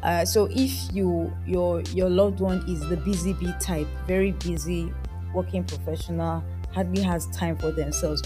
uh, 0.03 0.23
so 0.23 0.47
if 0.51 0.71
you 0.93 1.33
your 1.45 1.81
your 1.93 2.09
loved 2.09 2.39
one 2.39 2.63
is 2.69 2.87
the 2.89 2.97
busy 2.97 3.33
bee 3.33 3.53
type 3.59 3.87
very 4.05 4.31
busy 4.33 4.93
working 5.33 5.63
professional 5.63 6.43
hardly 6.73 7.01
has 7.01 7.25
time 7.27 7.57
for 7.57 7.71
themselves 7.71 8.21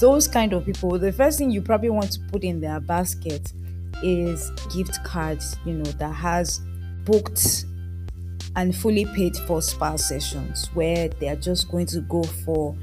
those 0.00 0.26
kind 0.26 0.52
of 0.52 0.64
people 0.64 0.98
the 0.98 1.12
first 1.12 1.38
thing 1.38 1.50
you 1.50 1.60
probably 1.60 1.90
want 1.90 2.10
to 2.10 2.20
put 2.32 2.42
in 2.42 2.60
their 2.60 2.80
basket 2.80 3.52
is 4.02 4.50
gift 4.74 5.02
cards, 5.04 5.56
you 5.64 5.74
know, 5.74 5.90
that 5.92 6.12
has 6.12 6.60
booked 7.04 7.64
and 8.56 8.74
fully 8.74 9.04
paid 9.06 9.36
for 9.46 9.62
spa 9.62 9.96
sessions 9.96 10.68
where 10.74 11.08
they 11.08 11.28
are 11.28 11.36
just 11.36 11.70
going 11.70 11.86
to 11.86 12.00
go 12.02 12.22
for 12.22 12.76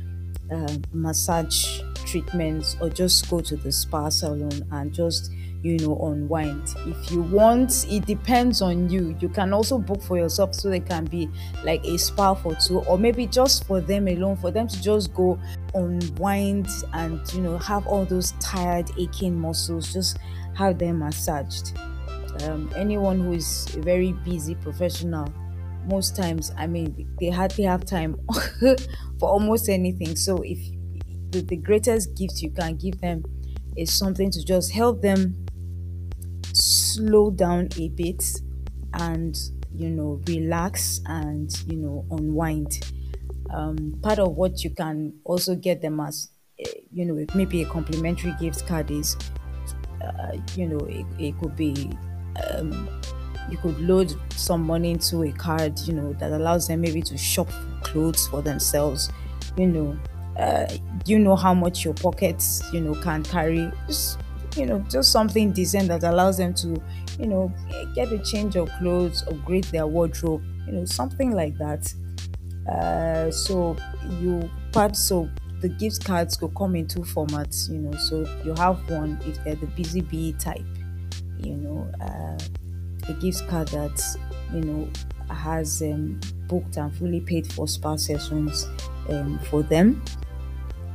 uh, 0.52 0.78
massage 0.94 1.82
treatments 2.06 2.78
or 2.80 2.90
just 2.90 3.30
go 3.30 3.42
to 3.42 3.58
the 3.58 3.72
spa 3.72 4.10
salon 4.10 4.66
and 4.72 4.94
just 4.94 5.32
you 5.64 5.78
know 5.80 5.98
unwind. 6.08 6.74
If 6.86 7.12
you 7.12 7.22
want 7.24 7.86
it 7.90 8.06
depends 8.06 8.62
on 8.62 8.90
you. 8.90 9.18
You 9.20 9.28
can 9.28 9.54
also 9.54 9.78
book 9.78 10.02
for 10.02 10.18
yourself 10.18 10.56
so 10.56 10.70
they 10.70 10.80
can 10.80 11.06
be 11.06 11.30
like 11.64 11.84
a 11.84 11.98
spa 11.98 12.34
for 12.34 12.56
two 12.56 12.80
or 12.82 12.98
maybe 12.98 13.28
just 13.28 13.66
for 13.66 13.82
them 13.82 14.08
alone 14.08 14.38
for 14.38 14.52
them 14.52 14.68
to 14.68 14.82
just 14.82 15.14
go 15.14 15.40
unwind 15.74 16.68
and 16.94 17.22
you 17.34 17.42
know 17.42 17.58
have 17.58 17.86
all 17.88 18.06
those 18.06 18.32
tired 18.40 18.90
aching 18.98 19.38
muscles 19.38 19.92
just 19.92 20.18
have 20.58 20.80
them 20.80 21.00
massaged. 21.00 21.78
Um, 22.44 22.72
anyone 22.76 23.20
who 23.20 23.34
is 23.34 23.76
a 23.76 23.82
very 23.82 24.12
busy 24.12 24.56
professional, 24.56 25.32
most 25.86 26.16
times, 26.16 26.52
I 26.58 26.68
mean, 26.68 27.08
they 27.20 27.30
hardly 27.30 27.64
have 27.64 27.86
time 27.86 28.20
for 29.20 29.30
almost 29.30 29.70
anything. 29.70 30.16
So, 30.16 30.42
if 30.44 30.60
the, 31.32 31.42
the 31.42 31.58
greatest 31.58 32.16
gift 32.16 32.42
you 32.42 32.52
can 32.52 32.76
give 32.76 33.00
them 33.02 33.24
is 33.76 33.94
something 33.94 34.32
to 34.32 34.44
just 34.44 34.72
help 34.72 35.02
them 35.02 35.46
slow 36.54 37.30
down 37.30 37.70
a 37.78 37.90
bit 37.90 38.24
and 38.94 39.38
you 39.76 39.90
know 39.90 40.20
relax 40.28 41.02
and 41.06 41.52
you 41.68 41.78
know 41.78 42.06
unwind 42.12 42.92
um, 43.54 44.00
part 44.02 44.18
of 44.18 44.34
what 44.36 44.64
you 44.64 44.72
can 44.72 45.14
also 45.24 45.54
get 45.56 45.82
them 45.82 46.00
as 46.00 46.30
eh, 46.60 46.72
you 46.92 47.06
know 47.06 47.24
maybe 47.36 47.62
a 47.62 47.66
complimentary 47.68 48.34
gift 48.40 48.66
card 48.66 48.90
is 48.90 49.16
you 50.56 50.68
know, 50.68 50.80
it, 50.86 51.06
it 51.20 51.40
could 51.40 51.56
be 51.56 51.92
um, 52.54 52.90
you 53.50 53.58
could 53.58 53.80
load 53.80 54.14
some 54.34 54.62
money 54.62 54.92
into 54.92 55.24
a 55.24 55.32
card, 55.32 55.80
you 55.82 55.94
know, 55.94 56.14
that 56.14 56.32
allows 56.32 56.68
them 56.68 56.82
maybe 56.82 57.02
to 57.02 57.18
shop 57.18 57.48
clothes 57.82 58.28
for 58.28 58.42
themselves. 58.42 59.10
You 59.58 59.68
know, 59.68 60.00
uh, 60.38 60.68
you 61.06 61.20
know 61.20 61.36
how 61.36 61.54
much 61.54 61.86
your 61.86 61.94
pockets, 61.94 62.62
you 62.74 62.82
know, 62.82 62.94
can 63.02 63.24
carry. 63.24 63.72
Just, 63.88 64.20
you 64.56 64.66
know, 64.66 64.80
just 64.90 65.12
something 65.12 65.52
decent 65.52 65.88
that 65.88 66.04
allows 66.04 66.38
them 66.38 66.54
to, 66.56 66.82
you 67.20 67.28
know, 67.28 67.52
get 67.96 68.12
a 68.12 68.20
change 68.20 68.56
of 68.56 68.70
clothes, 68.80 69.24
upgrade 69.28 69.66
their 69.66 69.88
wardrobe, 69.88 70.44
you 70.66 70.74
know, 70.74 70.86
something 70.86 71.32
like 71.32 71.58
that. 71.58 71.94
Uh, 72.70 73.32
so 73.32 73.78
you 74.20 74.50
part 74.74 74.96
so 74.96 75.30
the 75.68 75.76
gift 75.76 76.06
cards 76.06 76.38
could 76.38 76.56
come 76.56 76.76
in 76.76 76.88
two 76.88 77.02
formats, 77.02 77.70
you 77.70 77.80
know. 77.80 77.98
So 77.98 78.26
you 78.46 78.54
have 78.56 78.90
one 78.90 79.20
if 79.26 79.44
they're 79.44 79.56
the 79.56 79.68
busy 79.68 80.02
bee 80.02 80.34
type, 80.34 80.64
you 81.40 81.56
know, 81.56 81.92
uh, 82.02 82.38
a 83.10 83.14
gift 83.14 83.48
card 83.48 83.68
that 83.70 84.02
you 84.54 84.62
know 84.62 84.90
has 85.30 85.82
um, 85.82 86.20
booked 86.48 86.78
and 86.78 86.96
fully 86.96 87.20
paid 87.20 87.52
for 87.52 87.68
spa 87.68 87.98
sessions 87.98 88.68
um, 89.10 89.40
for 89.50 89.62
them. 89.64 90.02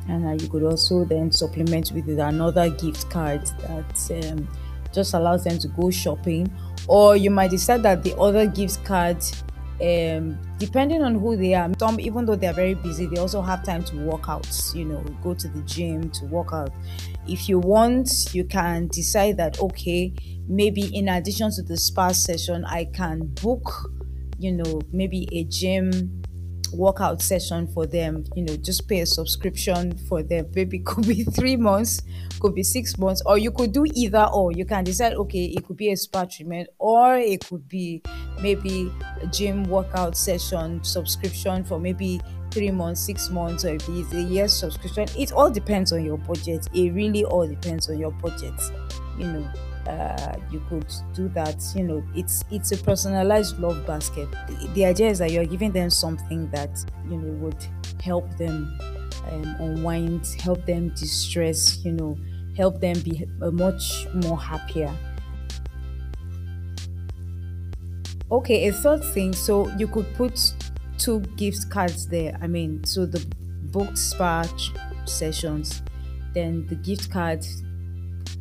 And 0.09 0.27
uh, 0.27 0.43
you 0.43 0.49
could 0.49 0.63
also 0.65 1.05
then 1.05 1.31
supplement 1.31 1.93
with 1.93 2.09
another 2.19 2.71
gift 2.71 3.09
card 3.11 3.47
that 3.61 4.31
um, 4.31 4.49
just 4.93 5.15
allows 5.15 5.45
them 5.45 5.59
to 5.59 5.69
go 5.69 5.91
shopping. 5.91 6.51
Or 6.89 7.15
you 7.17 7.31
might 7.31 7.51
decide 7.51 7.83
that 7.85 8.03
the 8.03 8.17
other 8.17 8.47
gift 8.47 8.85
card 8.85 9.23
um, 9.81 10.39
depending 10.63 11.03
on 11.03 11.17
who 11.17 11.37
they 11.37 11.55
are, 11.55 11.69
some 11.77 11.99
even 11.99 12.25
though 12.25 12.37
they're 12.37 12.53
very 12.53 12.75
busy, 12.75 13.07
they 13.07 13.21
also 13.21 13.43
have 13.43 13.65
time 13.65 13.83
to 13.83 13.97
work 13.97 14.29
out, 14.29 14.47
you 14.77 14.85
know, 14.85 15.03
go 15.21 15.35
to 15.35 15.49
the 15.49 15.61
gym 15.63 16.09
to 16.11 16.25
work 16.27 16.53
out. 16.53 16.71
If 17.27 17.49
you 17.49 17.59
want, 17.59 18.09
you 18.33 18.45
can 18.45 18.87
decide 18.87 19.39
that 19.39 19.59
okay, 19.59 20.15
maybe 20.47 20.83
in 20.97 21.09
addition 21.09 21.51
to 21.57 21.63
the 21.65 21.77
spa 21.77 22.13
session, 22.13 22.65
I 22.65 22.85
can 22.85 23.27
book, 23.43 23.91
you 24.39 24.53
know, 24.53 24.81
maybe 24.93 25.29
a 25.33 25.43
gym 25.43 26.23
workout 26.73 27.21
session 27.21 27.67
for 27.67 27.85
them 27.85 28.25
you 28.35 28.43
know 28.43 28.57
just 28.57 28.89
pay 28.89 29.01
a 29.01 29.07
subscription 29.07 29.95
for 30.09 30.23
them 30.23 30.47
maybe 30.55 30.79
could 30.87 31.07
be 31.07 31.23
three 31.23 31.55
months 31.55 32.01
could 32.43 32.55
be 32.55 32.63
six 32.65 32.99
months 32.99 33.23
or 33.25 33.39
you 33.39 33.53
could 33.53 33.73
do 33.73 33.85
either 33.95 34.29
or. 34.35 34.53
You 34.53 34.67
can 34.67 34.83
decide 34.85 35.15
okay 35.15 35.45
it 35.45 35.65
could 35.65 35.77
be 35.77 35.91
a 35.93 35.97
spa 35.97 36.25
treatment 36.25 36.69
or 36.79 37.17
it 37.17 37.47
could 37.47 37.69
be 37.69 38.03
maybe 38.43 38.91
a 39.23 39.27
gym 39.29 39.63
workout 39.65 40.17
session 40.17 40.83
subscription 40.83 41.63
for 41.65 41.79
maybe 41.79 42.21
three 42.51 42.71
months 42.71 43.01
six 43.01 43.31
months 43.31 43.65
or 43.65 43.77
if 43.77 43.89
it's 43.89 44.13
a 44.13 44.21
year 44.21 44.49
subscription. 44.49 45.07
It 45.17 45.33
all 45.33 45.51
depends 45.51 45.93
on 45.93 46.05
your 46.05 46.19
budget. 46.19 46.67
It 46.75 46.93
really 46.93 47.25
all 47.25 47.47
depends 47.47 47.89
on 47.89 47.99
your 47.99 48.11
budget. 48.11 48.61
You 49.17 49.27
know 49.29 49.51
uh, 49.87 50.37
you 50.51 50.61
could 50.69 50.93
do 51.15 51.29
that. 51.31 51.63
You 51.77 51.85
know 51.85 52.05
it's 52.15 52.45
it's 52.51 52.73
a 52.73 52.79
personalized 52.79 53.59
love 53.61 53.87
basket. 53.87 54.29
The, 54.49 54.69
the, 54.75 54.85
idea 54.85 55.11
is 55.11 55.19
that 55.21 55.31
you're 55.31 55.47
giving 55.47 55.71
them 55.71 55.91
something 55.91 56.51
that 56.51 56.85
you 57.09 57.17
know 57.17 57.33
would 57.35 57.65
help 58.03 58.37
them 58.37 58.77
um, 59.31 59.57
unwind 59.61 60.27
help 60.41 60.65
them 60.67 60.89
distress 60.91 61.85
you 61.85 61.93
know 61.93 62.17
help 62.57 62.81
them 62.81 62.99
be 63.01 63.27
much 63.53 64.07
more 64.15 64.39
happier 64.39 64.95
okay 68.31 68.69
a 68.69 68.73
third 68.73 69.03
thing 69.13 69.33
so 69.33 69.69
you 69.79 69.87
could 69.87 70.07
put 70.15 70.55
two 70.99 71.21
gift 71.37 71.71
cards 71.71 72.07
there 72.07 72.39
i 72.43 72.47
mean 72.47 72.83
so 72.85 73.05
the 73.07 73.25
booked 73.73 73.99
spa 73.99 74.45
sessions. 75.07 75.83
Then 76.35 76.67
the 76.69 76.77
gift 76.77 77.11
card, 77.11 77.45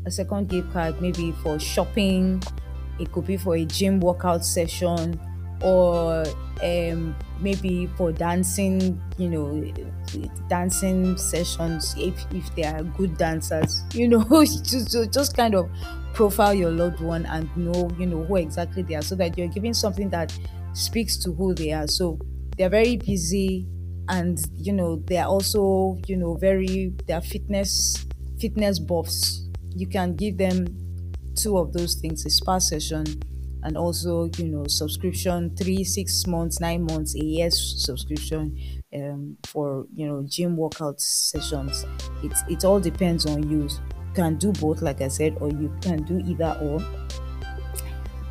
a 0.06 0.12
second 0.12 0.50
gift 0.50 0.72
card, 0.72 1.02
maybe 1.02 1.32
for 1.44 1.60
shopping. 1.60 2.42
It 3.00 3.12
could 3.12 3.26
be 3.26 3.38
for 3.38 3.56
a 3.56 3.66
gym 3.66 4.00
workout 4.00 4.46
session 4.46 5.20
or 5.62 6.24
um, 6.64 7.16
maybe 7.40 7.88
for 7.98 8.12
dancing, 8.12 9.02
you 9.18 9.30
know, 9.30 9.64
dancing 10.48 11.18
sessions 11.18 11.96
if, 11.98 12.26
if 12.32 12.54
they 12.56 12.64
are 12.64 12.84
good 12.84 13.18
dancers, 13.18 13.84
you 13.94 14.08
know, 14.08 14.24
just, 14.46 15.14
just 15.14 15.36
kind 15.36 15.56
of 15.56 15.70
profile 16.14 16.54
your 16.54 16.72
loved 16.72 17.00
one 17.00 17.26
and 17.28 17.50
know, 17.56 17.90
you 17.98 18.06
know, 18.06 18.24
who 18.24 18.36
exactly 18.38 18.84
they 18.84 18.96
are 18.96 19.02
so 19.02 19.16
that 19.16 19.38
you're 19.38 19.48
giving 19.48 19.74
something 19.74 20.10
that 20.10 20.38
speaks 20.74 21.18
to 21.18 21.34
who 21.34 21.54
they 21.54 21.72
are. 21.72 21.88
So 21.88 22.20
they're 22.58 22.70
very 22.70 22.98
busy 22.98 23.68
and 24.08 24.40
you 24.58 24.74
know 24.74 24.96
they're 25.06 25.26
also 25.28 25.96
you 26.08 26.18
know 26.18 26.36
very 26.36 26.92
they're 27.08 27.22
fitness 27.22 28.04
fitness 28.40 28.80
buffs 28.80 29.48
you 29.76 29.88
can 29.88 30.16
give 30.16 30.38
them 30.38 30.66
two 31.36 31.58
of 31.58 31.72
those 31.74 31.96
things 31.96 32.26
a 32.26 32.30
spa 32.30 32.58
session 32.58 33.06
and 33.64 33.78
also 33.78 34.30
you 34.38 34.48
know 34.48 34.66
subscription 34.68 35.56
three 35.56 35.84
six 35.84 36.26
months 36.28 36.60
nine 36.60 36.84
months 36.84 37.16
a 37.16 37.24
year 37.24 37.50
subscription 37.52 38.58
um, 38.96 39.38
for 39.46 39.86
you 39.94 40.08
know 40.08 40.24
gym 40.28 40.58
workout 40.58 41.00
sessions. 41.00 41.86
It, 42.24 42.34
it 42.50 42.66
all 42.66 42.80
depends 42.80 43.26
on 43.26 43.50
you. 43.50 43.64
You 43.64 44.16
can 44.16 44.36
do 44.38 44.52
both 44.52 44.82
like 44.82 45.00
i 45.02 45.08
said 45.08 45.38
or 45.40 45.50
you 45.50 45.74
can 45.82 46.04
do 46.04 46.20
either 46.20 46.58
or. 46.62 46.82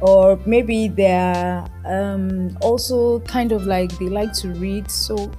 Or 0.03 0.41
maybe 0.47 0.89
they're 0.89 1.63
um, 1.85 2.57
also 2.63 3.21
kind 3.21 3.53
of 3.53 3.67
like 3.67 3.91
they 3.99 4.09
like 4.09 4.33
to 4.35 4.49
read. 4.55 4.91
So 4.91 5.31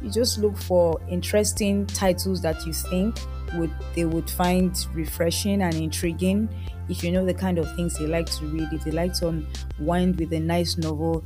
you 0.00 0.10
just 0.10 0.38
look 0.38 0.56
for 0.56 0.98
interesting 1.08 1.86
titles 1.86 2.40
that 2.40 2.64
you 2.64 2.72
think 2.72 3.18
would 3.54 3.72
they 3.94 4.04
would 4.04 4.28
find 4.30 4.86
refreshing 4.92 5.62
and 5.62 5.74
intriguing 5.74 6.48
if 6.88 7.02
you 7.02 7.10
know 7.10 7.24
the 7.24 7.34
kind 7.34 7.58
of 7.58 7.74
things 7.76 7.98
they 7.98 8.06
like 8.06 8.26
to 8.26 8.46
read 8.46 8.68
if 8.72 8.84
they 8.84 8.90
like 8.90 9.12
to 9.14 9.28
unwind 9.78 10.18
with 10.18 10.32
a 10.32 10.40
nice 10.40 10.76
novel 10.76 11.24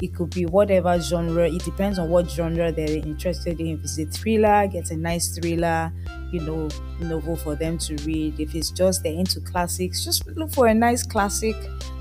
it 0.00 0.14
could 0.14 0.30
be 0.30 0.46
whatever 0.46 0.98
genre 1.00 1.48
it 1.48 1.64
depends 1.64 1.98
on 1.98 2.08
what 2.08 2.30
genre 2.30 2.70
they're 2.70 2.96
interested 2.96 3.60
in. 3.60 3.78
If 3.78 3.84
it's 3.84 3.98
a 3.98 4.06
thriller 4.06 4.66
get 4.68 4.90
a 4.90 4.96
nice 4.96 5.36
thriller 5.36 5.92
you 6.30 6.40
know 6.40 6.68
novel 7.00 7.36
for 7.36 7.54
them 7.54 7.78
to 7.78 7.96
read. 8.04 8.38
If 8.38 8.54
it's 8.54 8.70
just 8.70 9.02
they're 9.02 9.12
into 9.12 9.40
classics 9.40 10.04
just 10.04 10.26
look 10.28 10.52
for 10.52 10.66
a 10.66 10.74
nice 10.74 11.02
classic 11.02 11.56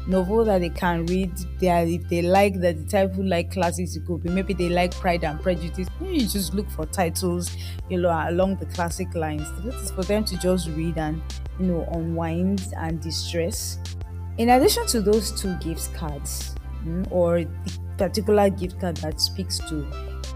novel 0.08 0.46
that 0.46 0.60
they 0.60 0.70
can 0.70 1.06
read. 1.06 1.32
They 1.60 1.70
if 1.96 2.08
they 2.10 2.22
like 2.22 2.60
that 2.62 2.78
the 2.78 2.86
type 2.86 3.14
who 3.14 3.24
like 3.24 3.52
classics 3.52 3.96
it 3.96 4.06
could 4.06 4.24
be 4.24 4.30
maybe 4.30 4.54
they 4.54 4.70
like 4.70 4.94
pride 4.96 5.24
and 5.24 5.42
prejudice. 5.42 5.88
You 6.02 6.22
just 6.28 6.54
look 6.54 6.70
for 6.70 6.86
titles 6.86 7.56
you 7.90 8.00
know 8.00 8.10
along 8.30 8.58
the 8.58 8.66
classic 8.68 9.14
lines. 9.16 9.48
This 9.64 9.76
is 9.76 9.92
for 9.92 10.04
them 10.04 10.24
to 10.26 10.38
just 10.38 10.70
read 10.70 10.98
and 10.98 11.22
you 11.60 11.66
know 11.66 11.88
unwind 11.92 12.74
and 12.78 13.02
distress. 13.02 13.80
In 14.38 14.50
addition 14.50 14.86
to 14.88 15.02
those 15.02 15.32
two 15.32 15.56
gift 15.58 15.94
cards 15.96 16.54
mm, 16.86 17.08
or 17.12 17.44
the 17.44 17.87
particular 17.98 18.50
gift 18.50 18.80
card 18.80 18.98
that 18.98 19.20
speaks 19.20 19.60
to 19.60 19.86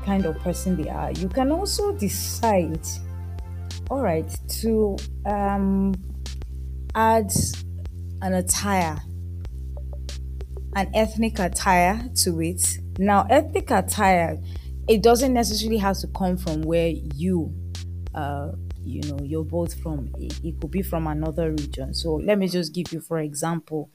kind 0.06 0.26
of 0.26 0.38
person 0.40 0.82
they 0.82 0.90
are 0.90 1.12
you 1.12 1.30
can 1.30 1.52
also 1.52 1.92
decide 1.94 2.86
all 3.90 4.02
right 4.02 4.38
to 4.48 4.98
um 5.26 5.94
add 6.96 7.32
an 8.22 8.34
attire 8.34 8.98
an 10.76 10.90
ethnic 10.94 11.40
attire 11.40 12.10
to 12.16 12.42
it. 12.42 12.78
Now, 12.98 13.26
ethnic 13.30 13.72
attire, 13.72 14.40
it 14.88 15.04
doesn't 15.04 15.34
necessarily 15.34 15.78
have 15.78 15.98
to 16.00 16.08
come 16.08 16.38
from 16.38 16.62
where 16.62 16.94
you, 17.16 17.54
uh, 18.16 18.52
you 18.84 19.02
know, 19.10 19.20
you're 19.24 19.44
both 19.44 19.80
from. 19.82 20.14
It, 20.20 20.60
could 20.60 20.72
be 20.72 20.82
from 20.82 21.08
another 21.08 21.52
region. 21.52 21.94
So 21.94 22.16
let 22.16 22.38
me 22.38 22.48
just 22.48 22.74
give 22.74 22.92
you, 22.92 23.00
for 23.00 23.20
example, 23.20 23.90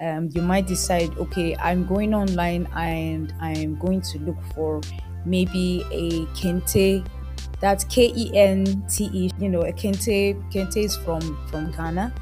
um, 0.00 0.30
you 0.32 0.42
might 0.42 0.66
decide, 0.66 1.16
okay, 1.18 1.56
I'm 1.56 1.86
going 1.86 2.14
online 2.14 2.66
and 2.74 3.32
I'm 3.40 3.78
going 3.78 4.00
to 4.02 4.18
look 4.20 4.38
for 4.54 4.80
maybe 5.24 5.84
a 5.90 6.24
kente. 6.36 7.06
That's 7.60 7.84
K 7.84 8.12
E 8.16 8.30
N 8.34 8.84
T 8.88 9.10
E. 9.12 9.30
You 9.38 9.48
know, 9.48 9.60
a 9.60 9.72
kente. 9.72 10.34
Kente 10.50 10.84
is 10.84 10.96
from 10.96 11.20
from 11.48 11.70
Ghana 11.72 12.14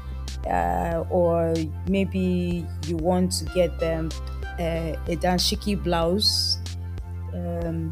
uh, 0.47 1.03
or 1.09 1.53
maybe 1.87 2.65
you 2.87 2.97
want 2.97 3.31
to 3.31 3.45
get 3.45 3.77
them 3.79 4.09
uh, 4.59 4.95
a 5.07 5.15
dashiki 5.15 5.81
blouse. 5.81 6.57
Um, 7.33 7.91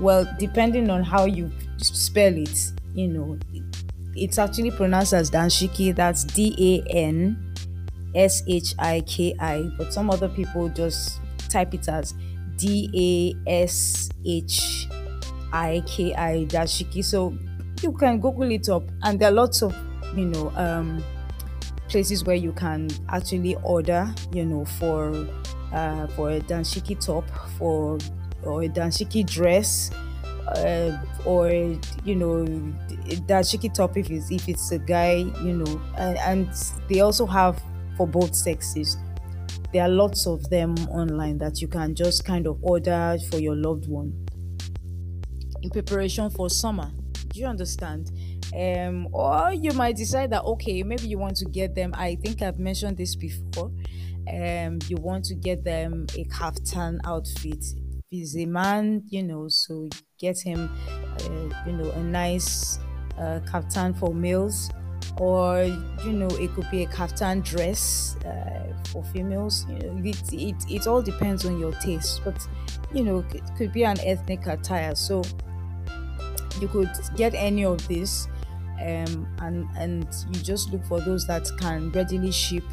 well, 0.00 0.26
depending 0.38 0.90
on 0.90 1.02
how 1.02 1.24
you 1.24 1.50
spell 1.78 2.36
it, 2.36 2.72
you 2.94 3.08
know, 3.08 3.38
it's 4.14 4.38
actually 4.38 4.70
pronounced 4.70 5.12
as 5.12 5.30
danshiki. 5.30 5.94
That's 5.94 6.24
D 6.24 6.84
A 6.86 6.90
N 6.90 7.54
S 8.14 8.42
H 8.46 8.74
I 8.78 9.00
K 9.02 9.34
I, 9.38 9.70
but 9.76 9.92
some 9.92 10.10
other 10.10 10.28
people 10.28 10.68
just 10.68 11.20
type 11.48 11.74
it 11.74 11.88
as 11.88 12.14
D 12.56 13.34
A 13.46 13.50
S 13.50 14.10
H 14.26 14.88
I 15.52 15.82
K 15.86 16.14
I 16.14 16.46
dashiki. 16.46 17.04
So 17.04 17.36
you 17.82 17.92
can 17.92 18.20
Google 18.20 18.50
it 18.50 18.68
up, 18.68 18.82
and 19.02 19.20
there 19.20 19.28
are 19.28 19.32
lots 19.32 19.62
of 19.62 19.74
you 20.16 20.26
know 20.26 20.52
um, 20.56 21.02
places 21.88 22.24
where 22.24 22.36
you 22.36 22.52
can 22.52 22.88
actually 23.08 23.54
order 23.56 24.12
you 24.32 24.44
know 24.44 24.64
for 24.64 25.10
uh, 25.72 26.06
for 26.08 26.30
a 26.30 26.40
danshiki 26.40 26.98
top 27.04 27.24
for 27.58 27.98
or 28.42 28.62
a 28.62 28.68
danshiki 28.68 29.24
dress 29.24 29.90
uh, 30.56 30.98
or 31.24 31.50
you 31.50 32.14
know 32.14 32.44
danshiki 33.26 33.72
top 33.72 33.96
if 33.96 34.10
it's 34.10 34.30
if 34.30 34.48
it's 34.48 34.70
a 34.72 34.78
guy 34.78 35.16
you 35.42 35.52
know 35.52 35.80
and, 35.96 36.18
and 36.18 36.48
they 36.88 37.00
also 37.00 37.26
have 37.26 37.60
for 37.98 38.06
both 38.06 38.34
sexes. 38.34 38.96
There 39.72 39.82
are 39.82 39.88
lots 39.88 40.26
of 40.26 40.48
them 40.48 40.74
online 40.88 41.36
that 41.38 41.60
you 41.60 41.68
can 41.68 41.94
just 41.94 42.24
kind 42.24 42.46
of 42.46 42.58
order 42.62 43.18
for 43.30 43.38
your 43.38 43.54
loved 43.54 43.86
one 43.86 44.26
in 45.60 45.68
preparation 45.70 46.30
for 46.30 46.48
summer. 46.48 46.90
Do 47.12 47.40
you 47.40 47.46
understand? 47.46 48.10
Um, 48.56 49.08
or 49.12 49.52
you 49.52 49.72
might 49.72 49.96
decide 49.96 50.30
that 50.30 50.42
okay 50.42 50.82
maybe 50.82 51.06
you 51.06 51.18
want 51.18 51.36
to 51.36 51.44
get 51.44 51.74
them 51.74 51.92
i 51.94 52.14
think 52.14 52.40
i've 52.40 52.58
mentioned 52.58 52.96
this 52.96 53.14
before 53.14 53.70
um, 54.32 54.78
you 54.88 54.96
want 54.96 55.26
to 55.26 55.34
get 55.34 55.64
them 55.64 56.06
a 56.16 56.24
kaftan 56.24 56.98
outfit 57.04 57.62
he's 58.10 58.36
a 58.36 58.46
man 58.46 59.02
you 59.08 59.22
know 59.22 59.48
so 59.48 59.88
get 60.18 60.40
him 60.40 60.70
uh, 60.88 61.64
you 61.66 61.72
know 61.72 61.90
a 61.90 62.02
nice 62.02 62.78
uh, 63.18 63.40
kaftan 63.46 63.96
for 63.98 64.14
males 64.14 64.70
or 65.18 65.62
you 66.04 66.12
know 66.12 66.28
it 66.38 66.52
could 66.54 66.68
be 66.70 66.84
a 66.84 66.86
kaftan 66.86 67.42
dress 67.44 68.16
uh, 68.24 68.72
for 68.92 69.04
females 69.04 69.66
you 69.68 69.78
know 69.78 70.00
it, 70.04 70.32
it, 70.32 70.56
it 70.68 70.86
all 70.86 71.02
depends 71.02 71.44
on 71.44 71.58
your 71.58 71.72
taste 71.80 72.20
but 72.24 72.46
you 72.92 73.04
know 73.04 73.24
it 73.34 73.42
could 73.56 73.72
be 73.72 73.84
an 73.84 73.98
ethnic 74.00 74.46
attire. 74.46 74.94
So 74.94 75.22
you 76.60 76.68
could 76.68 76.90
get 77.16 77.34
any 77.34 77.64
of 77.64 77.86
this 77.88 78.28
um, 78.80 79.28
and 79.40 79.68
and 79.76 80.08
you 80.32 80.40
just 80.40 80.72
look 80.72 80.84
for 80.84 81.00
those 81.00 81.26
that 81.26 81.48
can 81.58 81.90
readily 81.92 82.32
ship 82.32 82.64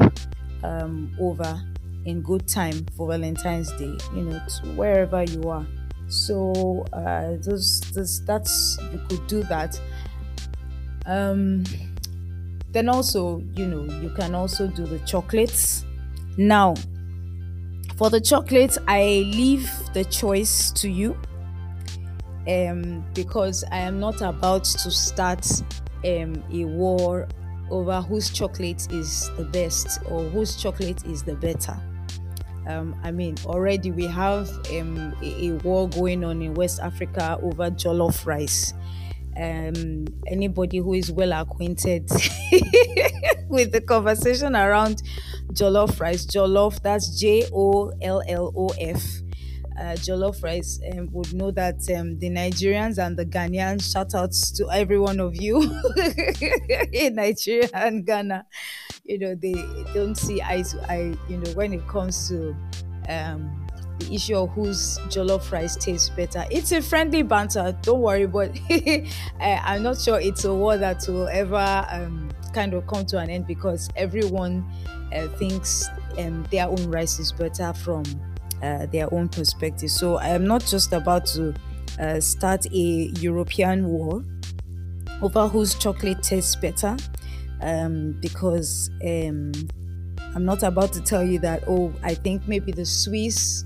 um, 0.64 1.16
over 1.20 1.62
in 2.06 2.22
good 2.22 2.48
time 2.48 2.86
for 2.96 3.08
Valentine's 3.08 3.72
Day, 3.74 3.98
you 4.16 4.24
know, 4.24 4.40
wherever 4.76 5.24
you 5.24 5.50
are. 5.50 5.66
So 6.08 6.86
uh, 6.94 7.38
those, 7.42 7.82
those 7.94 8.24
that's 8.26 8.78
you 8.92 9.02
could 9.10 9.28
do 9.28 9.44
that. 9.44 9.80
Um, 11.06 11.64
then 12.72 12.90
also, 12.90 13.42
you 13.56 13.66
know, 13.66 13.84
you 14.02 14.10
can 14.10 14.36
also 14.36 14.68
do 14.68 14.86
the 14.86 15.00
chocolates. 15.00 15.86
Now, 16.38 16.76
for 17.98 18.10
the 18.10 18.22
chocolates, 18.22 18.78
I 18.88 19.04
leave 19.34 19.72
the 19.94 20.04
choice 20.06 20.72
to 20.72 20.90
you 20.90 21.18
um, 22.48 23.04
because 23.14 23.64
I 23.72 23.78
am 23.78 24.00
not 24.00 24.22
about 24.22 24.66
to 24.66 24.92
start 24.92 25.46
um, 26.04 26.44
a 26.52 26.66
war 26.66 27.28
over 27.72 28.02
whose 28.02 28.30
chocolate 28.30 28.92
is 28.92 29.32
the 29.38 29.46
best 29.46 30.00
or 30.10 30.24
whose 30.24 30.56
chocolate 30.56 31.04
is 31.06 31.24
the 31.24 31.36
better. 31.36 31.80
Um, 32.68 32.96
I 33.04 33.12
mean, 33.12 33.36
already 33.46 33.92
we 33.92 34.08
have 34.08 34.50
um, 34.72 35.16
a, 35.22 35.48
a, 35.48 35.52
war 35.58 35.88
going 35.90 36.24
on 36.24 36.42
in 36.42 36.54
West 36.56 36.80
Africa 36.80 37.40
over 37.42 37.70
jollof 37.70 38.26
rice. 38.26 38.74
Um, 39.38 40.06
anybody 40.28 40.78
who 40.78 40.94
is 40.94 41.12
well 41.12 41.34
acquainted 41.34 42.10
with 43.50 43.72
the 43.72 43.82
conversation 43.86 44.56
around 44.56 45.04
jollof 45.52 46.00
rice, 46.00 46.26
jollof, 46.26 46.82
that's 46.82 47.20
J 47.20 47.48
O 47.54 47.92
L 48.02 48.24
L 48.28 48.54
O 48.56 48.68
F 48.80 49.22
uh, 49.78 49.94
jollof 49.96 50.44
rice 50.44 50.80
um, 50.92 51.10
would 51.12 51.34
know 51.34 51.52
that 51.52 51.76
um, 51.98 52.18
the 52.20 52.30
Nigerians 52.30 52.98
and 52.98 53.18
the 53.18 53.26
Ghanaians, 53.26 53.92
shout 53.92 54.16
outs 54.16 54.52
to 54.52 54.70
every 54.72 55.00
one 55.00 55.20
of 55.20 55.36
you 55.36 55.62
in 56.94 57.16
Nigeria 57.16 57.70
and 57.74 58.06
Ghana, 58.06 58.46
you 59.04 59.20
know, 59.20 59.36
they 59.36 59.54
don't 59.94 60.16
see 60.16 60.42
eye 60.42 60.62
to 60.64 60.92
eye, 60.92 61.14
you 61.30 61.38
know, 61.38 61.52
when 61.52 61.74
it 61.74 61.88
comes 61.88 62.30
to 62.30 62.56
um, 63.10 63.68
the 64.00 64.16
issue 64.16 64.36
of 64.36 64.50
whose 64.52 64.98
jollof 65.10 65.52
rice 65.52 65.76
tastes 65.76 66.10
better. 66.10 66.46
It's 66.50 66.72
a 66.72 66.82
friendly 66.82 67.24
banter, 67.24 67.78
don't 67.82 68.02
worry, 68.02 68.28
but 68.28 68.58
I'm 69.40 69.84
not 69.84 70.00
sure 70.00 70.20
it's 70.20 70.46
a 70.46 70.54
war 70.54 70.78
that 70.78 71.06
will 71.08 71.28
ever 71.28 71.86
um, 71.90 72.30
kind 72.54 72.74
of 72.74 72.88
come 72.88 73.06
to 73.08 73.20
an 73.20 73.30
end 73.30 73.48
because 73.48 73.90
everyone 73.96 74.66
uh, 75.14 75.28
thinks 75.38 75.88
um, 76.18 76.46
their 76.52 76.68
own 76.68 76.90
rice 76.90 77.20
is 77.20 77.32
better 77.32 77.74
from 77.74 78.04
uh, 78.62 78.86
their 78.88 79.14
own 79.14 79.30
perspective. 79.30 79.90
So 79.92 80.18
I 80.18 80.30
am 80.30 80.46
not 80.46 80.66
just 80.66 80.94
about 80.94 81.26
to 81.28 81.54
uh, 82.00 82.20
start 82.20 82.66
a 82.68 83.12
European 83.20 83.88
war 83.88 84.24
over 85.22 85.48
whose 85.48 85.76
chocolate 85.76 86.22
tastes 86.22 86.56
better 86.56 86.98
um, 87.62 88.18
because 88.22 88.90
um, 89.04 89.52
I'm 90.36 90.46
not 90.46 90.64
about 90.64 90.92
to 90.94 91.02
tell 91.02 91.24
you 91.24 91.40
that, 91.40 91.64
oh, 91.68 91.94
I 92.04 92.14
think 92.14 92.48
maybe 92.48 92.72
the 92.72 92.86
Swiss 92.86 93.64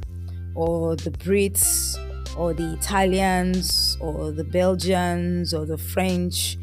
or 0.56 0.96
the 0.96 1.12
Brits 1.12 1.98
or 2.38 2.54
the 2.54 2.74
Italians 2.74 3.98
or 4.00 4.32
the 4.32 4.44
Belgians 4.44 5.54
or 5.54 5.66
the 5.66 5.78
French, 5.78 6.58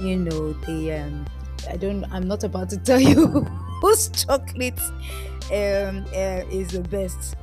you 0.00 0.16
know, 0.16 0.52
the 0.52 0.92
um, 0.92 1.26
I 1.70 1.76
don't. 1.76 2.04
I'm 2.12 2.26
not 2.26 2.44
about 2.44 2.70
to 2.70 2.76
tell 2.76 3.00
you 3.00 3.26
whose 3.80 4.08
chocolate 4.08 4.80
um, 5.50 6.04
uh, 6.12 6.42
is 6.50 6.68
the 6.68 6.84
best. 6.90 7.36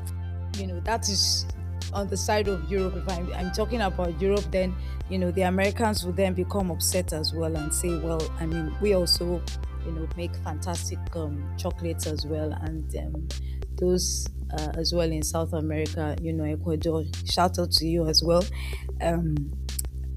You 0.59 0.67
know, 0.67 0.79
that 0.81 1.09
is 1.09 1.45
on 1.93 2.07
the 2.07 2.17
side 2.17 2.47
of 2.47 2.69
Europe. 2.69 2.95
If 2.95 3.09
I'm, 3.09 3.31
I'm 3.33 3.51
talking 3.51 3.81
about 3.81 4.19
Europe, 4.21 4.45
then 4.51 4.75
you 5.09 5.17
know 5.17 5.31
the 5.31 5.43
Americans 5.43 6.05
will 6.05 6.13
then 6.13 6.33
become 6.33 6.69
upset 6.71 7.13
as 7.13 7.33
well 7.33 7.55
and 7.55 7.73
say, 7.73 7.97
well, 7.97 8.21
I 8.39 8.45
mean, 8.45 8.75
we 8.81 8.93
also 8.93 9.43
you 9.85 9.91
know 9.91 10.07
make 10.15 10.35
fantastic 10.43 10.99
um, 11.15 11.55
chocolates 11.57 12.05
as 12.07 12.25
well. 12.25 12.51
And 12.51 12.95
um, 12.97 13.27
those 13.77 14.27
uh, 14.57 14.71
as 14.77 14.93
well 14.93 15.09
in 15.11 15.21
south 15.21 15.53
america 15.53 16.15
you 16.21 16.33
know 16.33 16.43
ecuador 16.43 17.03
shout 17.23 17.59
out 17.59 17.71
to 17.71 17.85
you 17.87 18.07
as 18.07 18.21
well. 18.23 18.43
Um, 19.01 19.35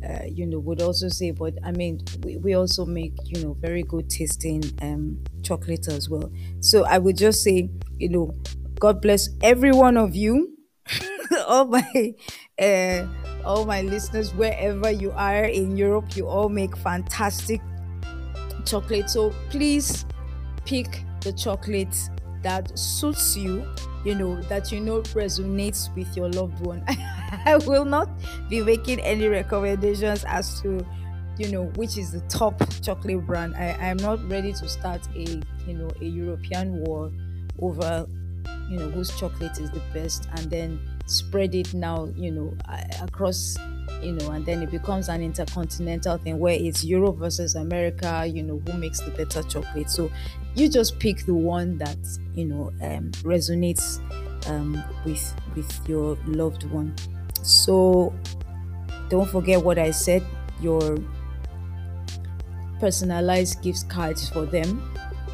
uh, 0.08 0.24
you 0.26 0.46
know 0.46 0.58
would 0.58 0.82
also 0.82 1.08
say 1.08 1.30
but 1.30 1.54
i 1.64 1.70
mean 1.70 2.00
we, 2.24 2.36
we 2.38 2.54
also 2.54 2.84
make 2.84 3.14
you 3.24 3.40
know 3.42 3.54
very 3.54 3.84
good 3.84 4.10
tasting 4.10 4.62
um, 4.82 5.22
chocolate 5.42 5.86
as 5.88 6.08
well. 6.08 6.32
So 6.60 6.84
i 6.84 6.98
would 6.98 7.16
just 7.16 7.42
say 7.42 7.70
you 7.98 8.08
know 8.08 8.34
god 8.82 9.00
bless 9.00 9.28
every 9.42 9.70
one 9.70 9.96
of 9.96 10.16
you 10.16 10.58
all 11.46 11.66
my 11.66 12.14
uh, 12.58 13.06
all 13.44 13.64
my 13.64 13.80
listeners 13.82 14.34
wherever 14.34 14.90
you 14.90 15.12
are 15.12 15.44
in 15.44 15.76
europe 15.76 16.16
you 16.16 16.26
all 16.26 16.48
make 16.48 16.76
fantastic 16.76 17.60
chocolate. 18.64 19.10
So 19.10 19.32
please 19.50 20.04
pick 20.64 21.04
the 21.20 21.32
chocolate 21.32 21.96
that 22.42 22.76
suits 22.78 23.36
you, 23.36 23.64
you 24.04 24.14
know, 24.14 24.40
that 24.42 24.72
you 24.72 24.80
know 24.80 25.02
resonates 25.14 25.94
with 25.94 26.16
your 26.16 26.28
loved 26.30 26.64
one. 26.64 26.84
I 27.46 27.58
will 27.66 27.84
not 27.84 28.08
be 28.48 28.62
making 28.62 29.00
any 29.00 29.28
recommendations 29.28 30.24
as 30.24 30.60
to 30.62 30.84
you 31.38 31.50
know 31.50 31.64
which 31.76 31.96
is 31.96 32.12
the 32.12 32.20
top 32.22 32.62
chocolate 32.82 33.26
brand. 33.26 33.54
I 33.56 33.88
am 33.88 33.96
not 33.98 34.22
ready 34.28 34.52
to 34.52 34.68
start 34.68 35.06
a 35.14 35.40
you 35.66 35.74
know 35.74 35.90
a 36.00 36.04
European 36.04 36.84
war 36.84 37.10
over 37.60 38.06
you 38.72 38.78
know 38.78 38.90
whose 38.90 39.10
chocolate 39.18 39.58
is 39.60 39.70
the 39.70 39.82
best 39.92 40.28
and 40.36 40.50
then 40.50 40.80
spread 41.06 41.54
it 41.54 41.74
now 41.74 42.08
you 42.16 42.30
know 42.30 42.56
across 43.02 43.56
you 44.02 44.12
know, 44.12 44.30
and 44.30 44.44
then 44.44 44.62
it 44.62 44.70
becomes 44.70 45.08
an 45.08 45.22
intercontinental 45.22 46.18
thing 46.18 46.38
where 46.38 46.56
it's 46.58 46.84
Europe 46.84 47.16
versus 47.16 47.54
America, 47.54 48.26
you 48.26 48.42
know, 48.42 48.60
who 48.66 48.78
makes 48.78 49.00
the 49.00 49.10
better 49.12 49.42
chocolate. 49.44 49.90
So 49.90 50.10
you 50.54 50.68
just 50.68 50.98
pick 50.98 51.24
the 51.24 51.34
one 51.34 51.78
that, 51.78 51.98
you 52.34 52.46
know, 52.46 52.72
um, 52.82 53.10
resonates 53.22 54.00
um, 54.48 54.82
with 55.04 55.34
with 55.54 55.88
your 55.88 56.16
loved 56.26 56.64
one. 56.64 56.94
So 57.42 58.12
don't 59.08 59.28
forget 59.28 59.62
what 59.62 59.78
I 59.78 59.90
said, 59.90 60.24
your 60.60 60.98
personalized 62.80 63.62
gift 63.62 63.88
cards 63.88 64.28
for 64.28 64.44
them. 64.44 64.82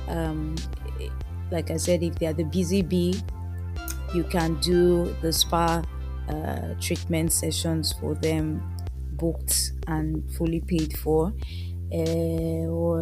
Um, 0.09 0.57
like 1.51 1.71
I 1.71 1.77
said, 1.77 2.03
if 2.03 2.17
they 2.19 2.27
are 2.27 2.33
the 2.33 2.45
busy 2.45 2.83
bee, 2.83 3.21
you 4.15 4.25
can 4.25 4.59
do 4.61 5.15
the 5.23 5.33
spa 5.33 5.83
uh, 6.29 6.75
treatment 6.81 7.33
sessions 7.33 7.93
for 7.93 8.15
them 8.15 8.63
booked 9.13 9.73
and 9.87 10.31
fully 10.35 10.61
paid 10.61 10.97
for. 10.99 11.33
Uh, 11.93 12.69
or 12.69 13.01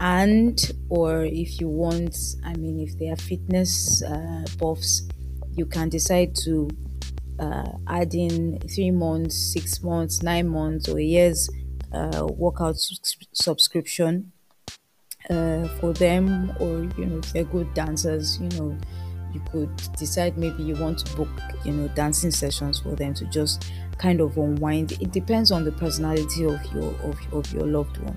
and 0.00 0.72
or 0.88 1.24
if 1.24 1.60
you 1.60 1.68
want 1.68 2.16
i 2.44 2.54
mean 2.54 2.80
if 2.80 2.98
they 2.98 3.08
are 3.10 3.16
fitness 3.16 4.02
uh, 4.04 4.44
buffs 4.58 5.06
you 5.52 5.66
can 5.66 5.88
decide 5.90 6.34
to 6.34 6.68
uh, 7.38 7.72
add 7.86 8.14
in 8.14 8.58
three 8.74 8.90
months 8.90 9.52
six 9.52 9.82
months 9.82 10.22
nine 10.22 10.48
months 10.48 10.88
or 10.88 10.98
a 10.98 11.02
year's 11.02 11.50
uh, 11.92 12.26
workout 12.30 12.76
subscription 13.32 14.32
uh, 15.30 15.68
for 15.80 15.92
them 15.92 16.52
or 16.60 16.84
you 16.98 17.06
know 17.06 17.18
if 17.18 17.32
they're 17.32 17.44
good 17.44 17.72
dancers 17.74 18.40
you 18.40 18.48
know 18.58 18.76
you 19.32 19.40
could 19.52 19.74
decide 19.96 20.36
maybe 20.36 20.62
you 20.62 20.74
want 20.76 20.98
to 20.98 21.16
book 21.16 21.28
you 21.64 21.72
know 21.72 21.88
dancing 21.88 22.30
sessions 22.30 22.80
for 22.80 22.94
them 22.96 23.14
to 23.14 23.24
just 23.26 23.70
kind 24.00 24.20
of 24.20 24.36
unwind. 24.38 24.92
It 24.92 25.12
depends 25.12 25.52
on 25.52 25.64
the 25.64 25.72
personality 25.72 26.44
of 26.44 26.60
your 26.72 26.94
of, 27.04 27.18
of 27.32 27.52
your 27.52 27.66
loved 27.66 27.98
one. 27.98 28.16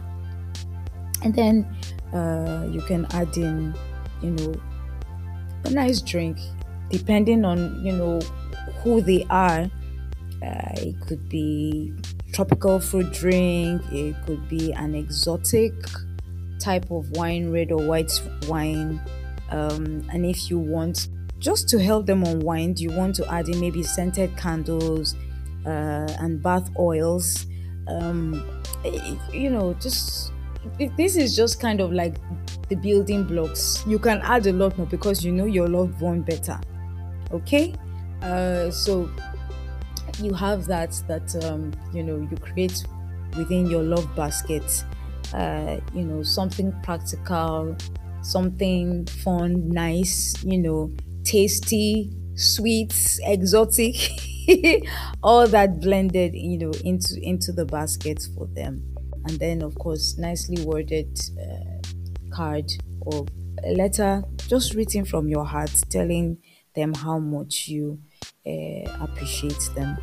And 1.24 1.36
then 1.36 1.76
uh, 2.14 2.68
you 2.72 2.82
can 2.82 3.06
add 3.12 3.36
in 3.38 3.76
you 4.22 4.32
know 4.32 4.56
a 5.66 5.70
nice 5.70 6.02
drink. 6.02 6.38
Depending 6.90 7.44
on 7.44 7.84
you 7.86 7.94
know 7.94 8.20
who 8.82 9.02
they 9.02 9.26
are 9.30 9.70
uh, 10.42 10.72
it 10.78 11.00
could 11.02 11.28
be 11.30 11.94
tropical 12.34 12.80
fruit 12.80 13.12
drink 13.14 13.82
it 13.92 14.16
could 14.26 14.48
be 14.50 14.74
an 14.74 14.94
exotic 14.94 15.74
type 16.64 16.90
of 16.92 17.10
wine 17.12 17.52
red 17.52 17.72
or 17.72 17.82
white 17.86 18.12
wine 18.48 19.02
um, 19.50 20.08
and 20.12 20.26
if 20.26 20.50
you 20.50 20.58
want 20.58 21.10
just 21.44 21.68
to 21.70 21.84
help 21.84 22.06
them 22.06 22.24
unwind, 22.24 22.80
you 22.80 22.90
want 22.90 23.14
to 23.16 23.32
add 23.32 23.50
in 23.50 23.60
maybe 23.60 23.84
scented 23.84 24.36
candles 24.38 25.16
uh, 25.66 26.08
and 26.20 26.42
bath 26.42 26.70
oils. 26.80 27.46
Um, 27.88 28.62
you 29.32 29.50
know, 29.50 29.74
just 29.76 30.32
this 30.98 31.18
is 31.18 31.36
just 31.36 31.60
kind 31.60 31.82
of 31.82 31.92
like 31.92 32.16
the 32.70 32.76
building 32.76 33.26
blocks. 33.26 33.84
You 33.86 34.00
can 34.00 34.22
add 34.24 34.48
a 34.48 34.54
lot 34.54 34.78
more 34.78 34.88
because 34.88 35.24
you 35.24 35.34
know 35.34 35.46
your 35.46 35.68
loved 35.68 36.00
one 36.00 36.22
better. 36.22 36.60
Okay, 37.32 37.76
uh, 38.22 38.72
so 38.72 39.10
you 40.20 40.34
have 40.34 40.66
that 40.68 40.92
that 41.10 41.44
um, 41.44 41.74
you 41.94 42.04
know 42.04 42.26
you 42.32 42.38
create 42.38 42.86
within 43.38 43.70
your 43.70 43.84
love 43.84 44.08
basket. 44.16 44.86
Uh, 45.34 45.80
you 45.94 46.04
know 46.04 46.22
something 46.22 46.72
practical 46.84 47.76
something 48.24 49.06
fun, 49.06 49.70
nice, 49.70 50.42
you 50.44 50.58
know, 50.58 50.92
tasty, 51.24 52.10
sweet, 52.36 52.94
exotic, 53.24 53.96
all 55.24 55.48
that 55.48 55.80
blended, 55.80 56.34
you 56.34 56.58
know, 56.58 56.72
into 56.84 57.20
into 57.22 57.52
the 57.52 57.66
basket 57.66 58.26
for 58.36 58.48
them. 58.48 58.82
And 59.26 59.40
then, 59.40 59.62
of 59.62 59.76
course, 59.76 60.18
nicely 60.18 60.66
worded 60.66 61.18
uh, 61.40 61.82
card 62.34 62.66
or 63.02 63.26
a 63.64 63.74
letter 63.74 64.24
just 64.48 64.74
written 64.74 65.06
from 65.06 65.28
your 65.30 65.46
heart 65.46 65.72
telling 65.90 66.38
them 66.76 66.94
how 66.94 67.20
much 67.20 67.68
you 67.68 68.00
uh, 68.46 68.90
appreciate 69.00 69.70
them 69.76 69.98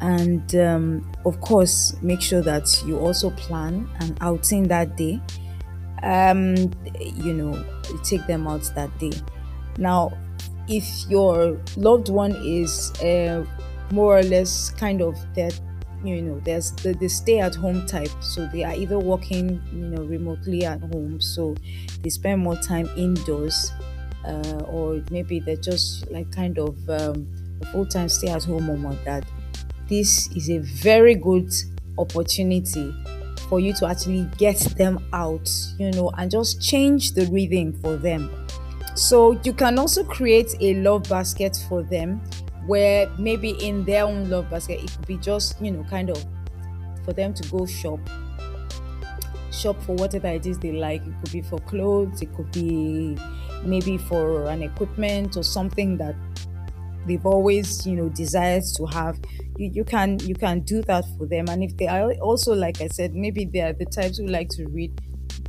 and 0.00 0.54
um, 0.56 1.10
of 1.24 1.40
course 1.40 1.96
make 2.02 2.20
sure 2.20 2.42
that 2.42 2.82
you 2.86 2.98
also 2.98 3.30
plan 3.30 3.88
an 4.00 4.16
outing 4.20 4.64
that 4.68 4.96
day 4.96 5.20
um, 6.02 6.56
you 7.00 7.32
know, 7.32 7.64
take 8.04 8.26
them 8.26 8.46
out 8.46 8.62
that 8.74 8.96
day. 8.98 9.12
Now, 9.78 10.16
if 10.68 11.08
your 11.08 11.60
loved 11.76 12.08
one 12.08 12.32
is 12.44 12.92
uh, 13.00 13.44
more 13.92 14.18
or 14.18 14.22
less 14.22 14.70
kind 14.70 15.00
of 15.02 15.16
that, 15.34 15.58
you 16.04 16.22
know, 16.22 16.40
there's 16.40 16.72
the, 16.72 16.92
the 16.94 17.08
stay 17.08 17.40
at 17.40 17.54
home 17.54 17.86
type, 17.86 18.10
so 18.20 18.46
they 18.52 18.64
are 18.64 18.74
either 18.74 18.98
working, 18.98 19.60
you 19.72 19.86
know, 19.86 20.02
remotely 20.04 20.64
at 20.64 20.80
home, 20.80 21.20
so 21.20 21.56
they 22.02 22.10
spend 22.10 22.42
more 22.42 22.56
time 22.56 22.88
indoors, 22.96 23.72
uh, 24.24 24.62
or 24.66 25.02
maybe 25.10 25.40
they're 25.40 25.56
just 25.56 26.10
like 26.10 26.30
kind 26.30 26.58
of 26.58 26.76
um, 26.88 27.26
a 27.62 27.66
full 27.66 27.86
time 27.86 28.08
stay 28.08 28.28
at 28.28 28.44
home 28.44 28.66
mom 28.66 28.86
or 28.86 28.94
dad. 29.04 29.26
This 29.88 30.28
is 30.34 30.50
a 30.50 30.58
very 30.58 31.14
good 31.14 31.52
opportunity 31.98 32.94
for 33.48 33.60
you 33.60 33.72
to 33.74 33.86
actually 33.86 34.28
get 34.36 34.58
them 34.76 35.04
out, 35.12 35.48
you 35.78 35.90
know, 35.92 36.10
and 36.18 36.30
just 36.30 36.60
change 36.60 37.12
the 37.12 37.26
rhythm 37.26 37.72
for 37.80 37.96
them. 37.96 38.30
So 38.94 39.38
you 39.44 39.52
can 39.52 39.78
also 39.78 40.02
create 40.04 40.54
a 40.60 40.74
love 40.74 41.08
basket 41.08 41.56
for 41.68 41.82
them 41.82 42.20
where 42.66 43.08
maybe 43.18 43.50
in 43.64 43.84
their 43.84 44.04
own 44.04 44.28
love 44.28 44.50
basket 44.50 44.82
it 44.82 44.90
could 44.90 45.06
be 45.06 45.16
just, 45.18 45.60
you 45.60 45.70
know, 45.70 45.84
kind 45.84 46.10
of 46.10 46.24
for 47.04 47.12
them 47.12 47.32
to 47.34 47.48
go 47.48 47.66
shop 47.66 48.00
shop 49.52 49.80
for 49.82 49.94
whatever 49.96 50.28
it 50.28 50.46
is 50.46 50.58
they 50.58 50.72
like. 50.72 51.02
It 51.06 51.14
could 51.20 51.32
be 51.32 51.42
for 51.42 51.58
clothes, 51.60 52.22
it 52.22 52.34
could 52.34 52.50
be 52.52 53.16
maybe 53.64 53.98
for 53.98 54.46
an 54.46 54.62
equipment 54.62 55.36
or 55.36 55.42
something 55.42 55.96
that 55.98 56.14
they've 57.06 57.24
always 57.26 57.86
you 57.86 57.96
know 57.96 58.08
desired 58.08 58.64
to 58.76 58.86
have 58.86 59.18
you, 59.56 59.70
you 59.72 59.84
can 59.84 60.18
you 60.20 60.34
can 60.34 60.60
do 60.60 60.82
that 60.82 61.04
for 61.16 61.26
them. 61.26 61.46
And 61.48 61.62
if 61.62 61.76
they 61.76 61.86
are 61.88 62.12
also 62.14 62.54
like 62.54 62.80
i 62.80 62.88
said 62.88 63.14
maybe 63.14 63.44
they 63.44 63.60
are 63.60 63.72
the 63.72 63.86
types 63.86 64.18
who 64.18 64.26
like 64.26 64.48
to 64.50 64.66
read 64.68 65.00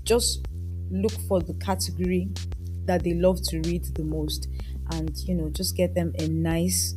just 0.04 0.46
look 0.90 1.12
for 1.28 1.42
the 1.42 1.54
category 1.56 2.30
that 2.86 3.04
they 3.04 3.14
love 3.14 3.42
to 3.44 3.60
read 3.62 3.84
the 3.96 4.04
most 4.04 4.48
and 4.92 5.18
you 5.26 5.36
know 5.36 5.50
just 5.50 5.76
get 5.76 5.94
them 5.94 6.14
a 6.20 6.28
nice 6.28 6.96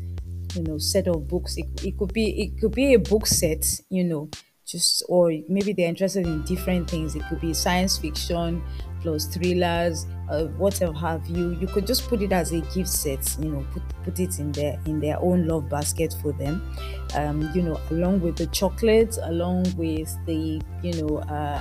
you 0.54 0.62
know 0.62 0.78
set 0.78 1.06
of 1.08 1.28
books. 1.28 1.56
It, 1.56 1.66
it 1.84 1.98
could 1.98 2.12
be 2.12 2.42
it 2.42 2.60
could 2.60 2.72
be 2.72 2.94
a 2.94 2.98
book 2.98 3.26
set 3.26 3.64
you 3.88 4.04
know 4.04 4.30
just 4.70 5.02
or 5.08 5.32
maybe 5.48 5.72
they're 5.72 5.88
interested 5.88 6.26
in 6.26 6.42
different 6.42 6.88
things. 6.88 7.16
It 7.16 7.22
could 7.28 7.40
be 7.40 7.52
science 7.52 7.98
fiction 7.98 8.62
plus 9.02 9.24
thrillers 9.26 10.06
uh, 10.30 10.44
whatever 10.58 10.92
have 10.92 11.26
you. 11.26 11.52
You 11.54 11.66
could 11.66 11.86
just 11.86 12.08
put 12.08 12.22
it 12.22 12.32
as 12.32 12.52
a 12.52 12.60
gift 12.60 12.88
set 12.88 13.36
you 13.40 13.50
know 13.50 13.66
put, 13.72 13.82
put 14.04 14.20
it 14.20 14.38
in 14.38 14.52
their 14.52 14.78
in 14.86 15.00
their 15.00 15.18
own 15.20 15.46
love 15.46 15.68
basket 15.68 16.14
for 16.22 16.32
them. 16.32 16.62
Um, 17.14 17.50
you 17.54 17.62
know 17.62 17.80
along 17.90 18.20
with 18.20 18.36
the 18.36 18.46
chocolates 18.48 19.18
along 19.22 19.74
with 19.76 20.16
the 20.26 20.60
you 20.82 21.02
know 21.02 21.18
uh, 21.18 21.60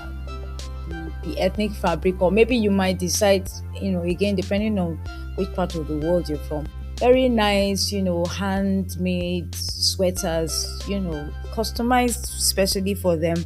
the, 1.23 1.35
ethnic 1.39 1.71
fabric 1.71 2.21
or 2.21 2.31
maybe 2.31 2.55
you 2.55 2.71
might 2.71 2.99
decide 2.99 3.49
you 3.81 3.91
know 3.91 4.01
again 4.03 4.35
depending 4.35 4.77
on 4.79 4.95
which 5.35 5.51
part 5.53 5.75
of 5.75 5.87
the 5.87 5.97
world 5.97 6.27
you're 6.27 6.37
from 6.39 6.65
very 6.99 7.29
nice, 7.29 7.91
you 7.91 8.01
know, 8.01 8.25
handmade 8.25 9.55
sweaters, 9.55 10.83
you 10.87 10.99
know, 10.99 11.31
customized 11.53 12.23
especially 12.37 12.93
for 12.93 13.15
them. 13.15 13.37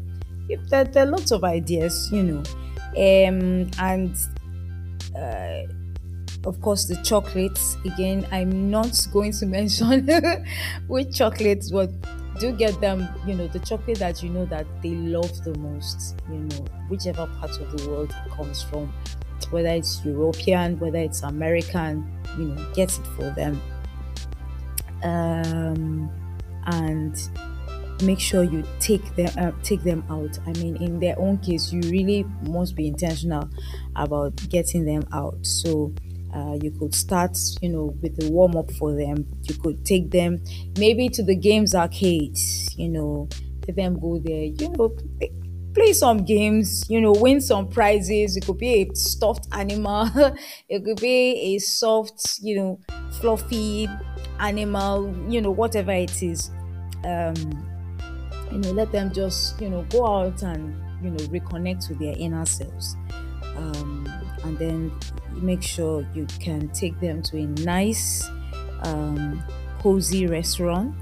If 0.50 0.68
there, 0.70 0.84
there 0.84 1.04
are 1.04 1.12
lots 1.12 1.32
of 1.32 1.44
ideas, 1.44 2.10
you 2.12 2.24
know, 2.24 2.44
um, 2.98 3.70
and 3.80 4.16
uh, 5.16 6.48
of 6.48 6.60
course 6.62 6.86
the 6.86 6.96
chocolates. 7.04 7.78
Again, 7.86 8.28
I'm 8.32 8.72
not 8.72 9.08
going 9.14 9.32
to 9.34 9.46
mention 9.58 10.10
which 10.88 11.16
chocolates, 11.16 11.72
but 11.72 11.92
do 12.40 12.52
get 12.52 12.80
them, 12.82 13.08
you 13.28 13.36
know, 13.36 13.48
the 13.48 13.60
chocolate 13.60 14.00
that 14.00 14.24
you 14.24 14.30
know 14.30 14.46
that 14.46 14.66
they 14.82 14.96
love 14.96 15.44
the 15.44 15.56
most, 15.60 16.16
you 16.28 16.40
know, 16.40 16.66
whichever 16.90 17.28
part 17.40 17.52
of 17.60 17.78
the 17.78 17.88
world 17.88 18.14
it 18.26 18.32
comes 18.32 18.64
from, 18.64 18.92
whether 19.52 19.70
it's 19.70 20.04
European, 20.04 20.80
whether 20.80 20.98
it's 20.98 21.22
American, 21.22 22.12
you 22.38 22.46
know 22.46 22.74
get 22.74 22.98
it 22.98 23.06
for 23.16 23.30
them. 23.32 23.62
Um, 25.04 26.10
and 26.66 27.18
make 28.04 28.20
sure 28.20 28.44
you 28.44 28.64
take 28.80 29.16
them 29.16 29.32
uh, 29.38 29.52
take 29.64 29.84
them 29.84 30.04
out. 30.10 30.38
I 30.46 30.54
mean 30.54 30.78
in 30.78 31.00
their 31.00 31.18
own 31.20 31.38
case 31.40 31.72
you 31.72 31.82
really 31.90 32.24
must 32.42 32.76
be 32.76 32.88
intentional 32.88 33.50
about 33.96 34.36
getting 34.50 34.86
them 34.86 35.04
out. 35.12 35.38
So 35.46 35.94
uh, 36.34 36.58
you 36.62 36.72
could 36.72 36.96
start 36.96 37.38
you 37.62 37.70
know 37.70 37.96
with 38.02 38.18
the 38.18 38.30
warm 38.30 38.56
up 38.56 38.72
for 38.74 38.94
them. 38.94 39.28
You 39.44 39.56
could 39.56 39.86
take 39.86 40.12
them 40.12 40.44
maybe 40.78 41.10
to 41.10 41.24
the 41.24 41.36
games 41.36 41.76
arcade 41.76 42.38
you 42.76 42.90
know 42.90 43.28
let 43.68 43.76
them 43.76 44.00
go 44.00 44.20
there. 44.20 44.44
You 44.44 44.70
know 44.70 44.96
play 45.74 45.94
some 45.94 46.24
games, 46.24 46.84
you 46.90 47.02
know, 47.02 47.12
win 47.12 47.42
some 47.42 47.68
prizes. 47.68 48.38
It 48.38 48.46
could 48.46 48.58
be 48.58 48.82
a 48.82 48.96
stuffed 48.96 49.48
animal, 49.52 50.10
it 50.70 50.84
could 50.84 51.00
be 51.00 51.56
a 51.56 51.60
soft, 51.60 52.40
you 52.42 52.56
know, 52.56 52.80
fluffy 53.20 53.88
animal, 54.40 55.14
you 55.30 55.42
know, 55.42 55.52
whatever 55.52 55.92
it 55.92 56.22
is. 56.22 56.52
Um, 57.04 57.36
you 58.52 58.60
know, 58.60 58.72
let 58.72 58.92
them 58.92 59.12
just, 59.12 59.60
you 59.60 59.70
know, 59.70 59.84
go 59.90 60.06
out 60.06 60.44
and, 60.44 60.76
you 61.04 61.10
know, 61.10 61.24
reconnect 61.26 61.90
with 61.90 62.00
their 62.00 62.16
inner 62.18 62.46
selves. 62.46 62.96
Um, 63.56 64.08
and 64.44 64.58
then 64.58 64.92
make 65.32 65.64
sure 65.64 66.08
you 66.14 66.28
can 66.40 66.70
take 66.70 67.00
them 67.00 67.22
to 67.24 67.38
a 67.38 67.46
nice, 67.46 68.30
um, 68.84 69.44
cozy 69.80 70.28
restaurant 70.28 70.96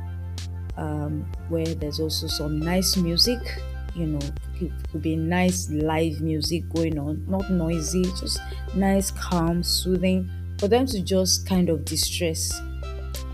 um, 0.78 1.26
where 1.50 1.66
there's 1.66 2.00
also 2.00 2.28
some 2.28 2.60
nice 2.60 2.98
music 2.98 3.40
you 3.96 4.06
know 4.06 4.20
it 4.60 4.72
could 4.92 5.02
be 5.02 5.16
nice 5.16 5.70
live 5.70 6.22
music 6.22 6.68
going 6.70 6.98
on 6.98 7.24
not 7.28 7.50
noisy 7.50 8.04
just 8.20 8.40
nice 8.76 9.12
calm 9.12 9.62
soothing 9.64 10.30
for 10.62 10.68
them 10.68 10.86
to 10.86 11.02
just 11.02 11.48
kind 11.48 11.70
of 11.70 11.84
distress. 11.84 12.54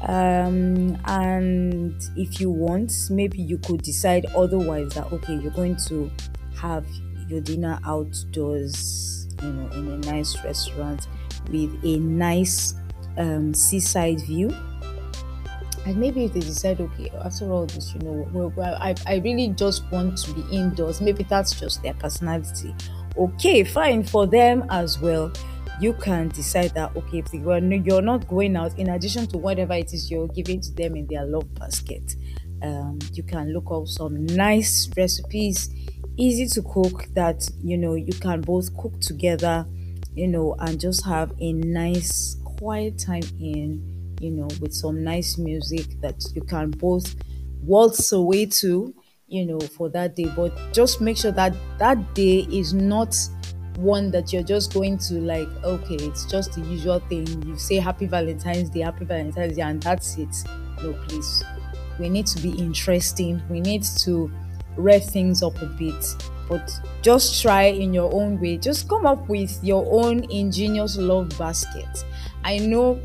Um, 0.03 0.97
and 1.05 1.93
if 2.15 2.39
you 2.39 2.49
want 2.49 2.93
maybe 3.09 3.41
you 3.41 3.57
could 3.57 3.81
decide 3.81 4.25
otherwise 4.27 4.93
that 4.93 5.11
okay 5.11 5.35
you're 5.35 5.51
going 5.51 5.75
to 5.87 6.09
have 6.55 6.85
your 7.27 7.41
dinner 7.41 7.79
outdoors 7.83 9.27
you 9.41 9.51
know 9.51 9.69
in 9.71 9.87
a 9.89 9.97
nice 9.97 10.41
restaurant 10.43 11.07
with 11.49 11.83
a 11.83 11.97
nice 11.97 12.75
um, 13.17 13.53
seaside 13.55 14.21
view 14.21 14.55
maybe 15.93 16.25
if 16.25 16.33
they 16.33 16.39
decide 16.39 16.81
okay 16.81 17.11
after 17.23 17.51
all 17.51 17.65
this 17.65 17.93
you 17.93 17.99
know 18.01 18.27
well, 18.33 18.53
well 18.55 18.75
I, 18.81 18.95
I 19.05 19.15
really 19.17 19.49
just 19.49 19.89
want 19.91 20.17
to 20.19 20.33
be 20.33 20.43
indoors. 20.55 21.01
Maybe 21.01 21.23
that's 21.23 21.59
just 21.59 21.83
their 21.83 21.93
personality. 21.93 22.75
Okay 23.17 23.63
fine 23.63 24.03
for 24.03 24.27
them 24.27 24.65
as 24.69 24.99
well. 24.99 25.31
You 25.79 25.93
can 25.93 26.29
decide 26.29 26.71
that 26.71 26.95
okay 26.95 27.19
if 27.19 27.33
you're 27.33 28.01
not 28.01 28.27
going 28.27 28.55
out 28.55 28.77
in 28.79 28.89
addition 28.89 29.27
to 29.27 29.37
whatever 29.37 29.73
it 29.73 29.93
is 29.93 30.09
you're 30.09 30.27
giving 30.27 30.59
to 30.61 30.71
them 30.73 30.95
in 30.95 31.05
their 31.07 31.25
love 31.25 31.53
basket 31.53 32.15
um, 32.63 32.99
you 33.13 33.23
can 33.23 33.53
look 33.53 33.69
up 33.71 33.87
some 33.87 34.25
nice 34.25 34.89
recipes 34.97 35.69
easy 36.17 36.47
to 36.47 36.61
cook 36.63 37.05
that 37.13 37.47
you 37.61 37.77
know 37.77 37.93
you 37.93 38.13
can 38.13 38.41
both 38.41 38.75
cook 38.77 38.99
together 38.99 39.65
you 40.13 40.27
know 40.27 40.55
and 40.59 40.79
just 40.79 41.05
have 41.05 41.31
a 41.39 41.53
nice 41.53 42.37
quiet 42.43 42.97
time 42.97 43.23
in 43.39 43.96
you 44.19 44.31
know, 44.31 44.47
with 44.61 44.73
some 44.73 45.03
nice 45.03 45.37
music 45.37 45.99
that 46.01 46.23
you 46.33 46.41
can 46.41 46.71
both 46.71 47.15
waltz 47.61 48.11
away 48.11 48.45
to, 48.45 48.93
you 49.27 49.45
know, 49.45 49.59
for 49.59 49.89
that 49.89 50.15
day. 50.15 50.31
But 50.35 50.53
just 50.73 51.01
make 51.01 51.17
sure 51.17 51.31
that 51.31 51.53
that 51.79 52.13
day 52.15 52.47
is 52.51 52.73
not 52.73 53.15
one 53.77 54.09
that 54.11 54.33
you're 54.33 54.43
just 54.43 54.73
going 54.73 54.97
to 54.97 55.15
like, 55.15 55.47
okay, 55.63 55.95
it's 55.95 56.25
just 56.25 56.53
the 56.53 56.61
usual 56.61 56.99
thing. 56.99 57.27
You 57.43 57.57
say 57.57 57.75
Happy 57.75 58.07
Valentine's 58.07 58.69
Day, 58.69 58.81
Happy 58.81 59.05
Valentine's 59.05 59.55
Day, 59.55 59.61
and 59.61 59.81
that's 59.81 60.17
it. 60.17 60.35
No, 60.81 60.93
please. 61.07 61.43
We 61.99 62.09
need 62.09 62.27
to 62.27 62.41
be 62.41 62.51
interesting. 62.51 63.41
We 63.49 63.59
need 63.59 63.83
to 63.99 64.31
rev 64.75 65.03
things 65.03 65.43
up 65.43 65.61
a 65.61 65.65
bit. 65.65 66.05
But 66.49 66.71
just 67.01 67.41
try 67.41 67.63
in 67.63 67.93
your 67.93 68.13
own 68.13 68.39
way. 68.39 68.57
Just 68.57 68.87
come 68.87 69.05
up 69.05 69.27
with 69.27 69.59
your 69.63 69.85
own 69.89 70.29
ingenious 70.31 70.97
love 70.97 71.37
basket. 71.37 72.05
I 72.43 72.59
know 72.59 72.99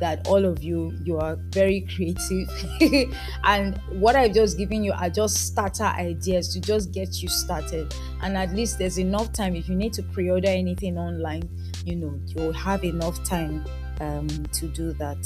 that 0.00 0.26
all 0.26 0.44
of 0.44 0.62
you 0.62 0.92
you 1.04 1.18
are 1.18 1.36
very 1.50 1.80
creative. 1.94 2.48
And 3.44 3.78
what 3.90 4.16
i've 4.16 4.34
just 4.34 4.58
given 4.58 4.82
you 4.82 4.92
are 4.92 5.10
just 5.10 5.46
starter 5.46 5.84
ideas 5.84 6.52
to 6.54 6.60
just 6.60 6.92
get 6.92 7.22
you 7.22 7.28
started. 7.28 7.94
And 8.22 8.36
at 8.36 8.52
least 8.52 8.78
there's 8.78 8.98
enough 8.98 9.32
time. 9.32 9.54
If 9.56 9.68
you 9.68 9.76
need 9.76 9.92
to 9.94 10.02
pre-order 10.02 10.48
anything 10.48 10.98
online 10.98 11.48
you 11.84 11.96
know 11.96 12.18
you'll 12.26 12.52
have 12.52 12.84
enough 12.84 13.22
time 13.24 13.64
um, 14.00 14.26
to 14.52 14.66
do 14.68 14.92
that. 14.94 15.18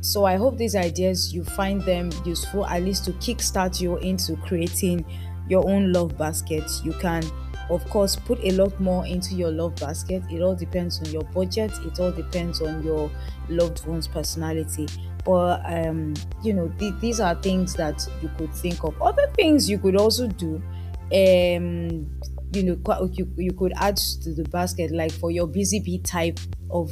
So 0.00 0.24
i 0.24 0.36
hope 0.36 0.58
these 0.58 0.76
ideas 0.76 1.32
you 1.32 1.44
find 1.44 1.80
them 1.82 2.10
useful 2.24 2.66
at 2.66 2.82
least 2.82 3.04
to 3.06 3.12
kickstart 3.12 3.80
you 3.80 3.96
into 3.98 4.36
creating 4.36 5.04
your 5.48 5.68
own 5.68 5.92
love 5.92 6.16
basket. 6.16 6.64
You 6.82 6.92
can 6.94 7.22
of 7.70 7.84
course 7.88 8.16
put 8.16 8.38
a 8.40 8.50
lot 8.52 8.78
more 8.80 9.06
into 9.06 9.34
your 9.34 9.50
love 9.50 9.76
basket. 9.76 10.22
It 10.30 10.42
all 10.42 10.54
depends 10.54 11.00
on 11.00 11.06
your 11.10 11.22
budget. 11.24 11.72
It 11.84 11.98
all 11.98 12.12
depends 12.12 12.60
on 12.60 12.82
your 12.82 13.10
loved 13.48 13.86
one's 13.86 14.08
personality. 14.08 14.86
But 15.24 15.62
um 15.64 16.14
you 16.42 16.52
know 16.52 16.68
th- 16.78 16.94
these 17.00 17.20
are 17.20 17.34
things 17.40 17.74
that 17.74 18.06
you 18.22 18.30
could 18.36 18.54
think 18.54 18.84
of. 18.84 19.00
Other 19.00 19.26
things 19.34 19.68
you 19.70 19.78
could 19.78 19.96
also 19.96 20.26
do 20.28 20.56
um 21.12 22.10
you 22.52 22.62
know 22.62 22.78
you, 23.12 23.32
you 23.36 23.52
could 23.52 23.72
add 23.76 23.96
to 23.96 24.34
the 24.34 24.44
basket. 24.50 24.90
Like 24.92 25.12
for 25.12 25.30
your 25.30 25.46
busy 25.46 25.80
bee 25.80 26.00
type 26.00 26.38
of 26.70 26.90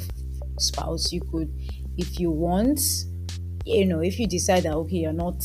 spouse 0.59 1.11
you 1.11 1.21
could 1.31 1.51
if 1.97 2.19
you 2.19 2.29
want 2.31 2.79
you 3.65 3.85
know 3.85 3.99
if 4.01 4.19
you 4.19 4.27
decide 4.27 4.63
that 4.63 4.73
okay 4.73 4.97
you're 4.97 5.13
not 5.13 5.41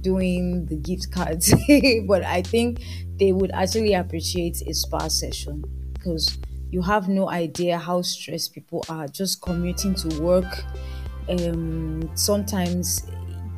doing 0.00 0.66
the 0.66 0.76
gift 0.76 1.12
cards 1.12 1.52
but 2.08 2.24
i 2.24 2.40
think 2.42 2.80
they 3.18 3.32
would 3.32 3.50
actually 3.52 3.94
appreciate 3.94 4.62
a 4.66 4.72
spa 4.72 5.08
session 5.08 5.64
because 5.94 6.38
you 6.70 6.82
have 6.82 7.08
no 7.08 7.28
idea 7.30 7.78
how 7.78 8.02
stressed 8.02 8.52
people 8.54 8.84
are 8.88 9.08
just 9.08 9.40
commuting 9.42 9.94
to 9.94 10.20
work. 10.20 10.64
Um, 11.28 12.10
sometimes 12.14 13.02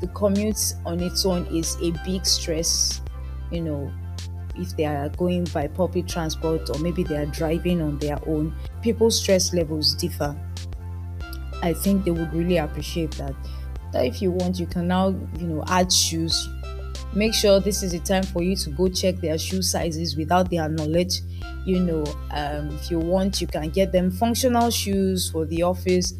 the 0.00 0.06
commute 0.08 0.74
on 0.86 1.00
its 1.00 1.26
own 1.26 1.46
is 1.46 1.76
a 1.82 1.90
big 2.04 2.24
stress, 2.24 3.00
you 3.50 3.60
know, 3.60 3.92
if 4.56 4.76
they 4.76 4.84
are 4.84 5.08
going 5.10 5.44
by 5.52 5.66
public 5.66 6.06
transport 6.06 6.70
or 6.70 6.78
maybe 6.78 7.02
they 7.02 7.16
are 7.16 7.26
driving 7.26 7.80
on 7.82 7.98
their 7.98 8.18
own. 8.26 8.54
People's 8.82 9.20
stress 9.20 9.52
levels 9.52 9.94
differ. 9.94 10.36
I 11.62 11.74
think 11.74 12.04
they 12.04 12.10
would 12.10 12.32
really 12.32 12.56
appreciate 12.56 13.12
that. 13.12 13.34
That 13.92 14.06
if 14.06 14.22
you 14.22 14.30
want, 14.30 14.58
you 14.58 14.66
can 14.66 14.88
now, 14.88 15.08
you 15.08 15.46
know, 15.46 15.64
add 15.66 15.92
shoes 15.92 16.48
make 17.14 17.34
sure 17.34 17.60
this 17.60 17.82
is 17.82 17.92
the 17.92 17.98
time 18.00 18.22
for 18.22 18.42
you 18.42 18.56
to 18.56 18.70
go 18.70 18.88
check 18.88 19.16
their 19.16 19.38
shoe 19.38 19.62
sizes 19.62 20.16
without 20.16 20.50
their 20.50 20.68
knowledge. 20.68 21.20
You 21.64 21.80
know 21.80 22.04
um, 22.32 22.70
if 22.70 22.90
you 22.90 22.98
want 22.98 23.40
you 23.40 23.46
can 23.46 23.70
get 23.70 23.92
them 23.92 24.10
functional 24.10 24.70
shoes 24.70 25.30
for 25.30 25.44
the 25.46 25.62
office. 25.62 26.14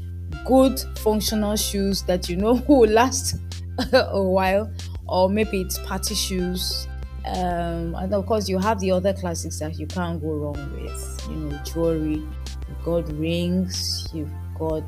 Good 0.46 0.80
functional 0.98 1.56
shoes 1.56 2.02
that 2.04 2.28
you 2.28 2.36
know 2.36 2.54
will 2.68 2.90
last 2.90 3.36
a 3.92 4.22
while 4.22 4.70
or 5.08 5.28
maybe 5.28 5.62
it's 5.62 5.78
party 5.78 6.14
shoes. 6.14 6.86
Um, 7.26 7.94
and 7.96 8.14
of 8.14 8.26
course 8.26 8.48
you 8.48 8.58
have 8.58 8.80
the 8.80 8.92
other 8.92 9.12
classics 9.12 9.58
that 9.60 9.78
you 9.78 9.86
can't 9.86 10.20
go 10.20 10.32
wrong 10.32 10.72
with. 10.72 11.28
You 11.28 11.36
know 11.36 11.60
jewelry 11.64 12.22
you've 12.68 12.84
got 12.84 13.08
rings 13.18 14.08
you've 14.12 14.30
got 14.58 14.84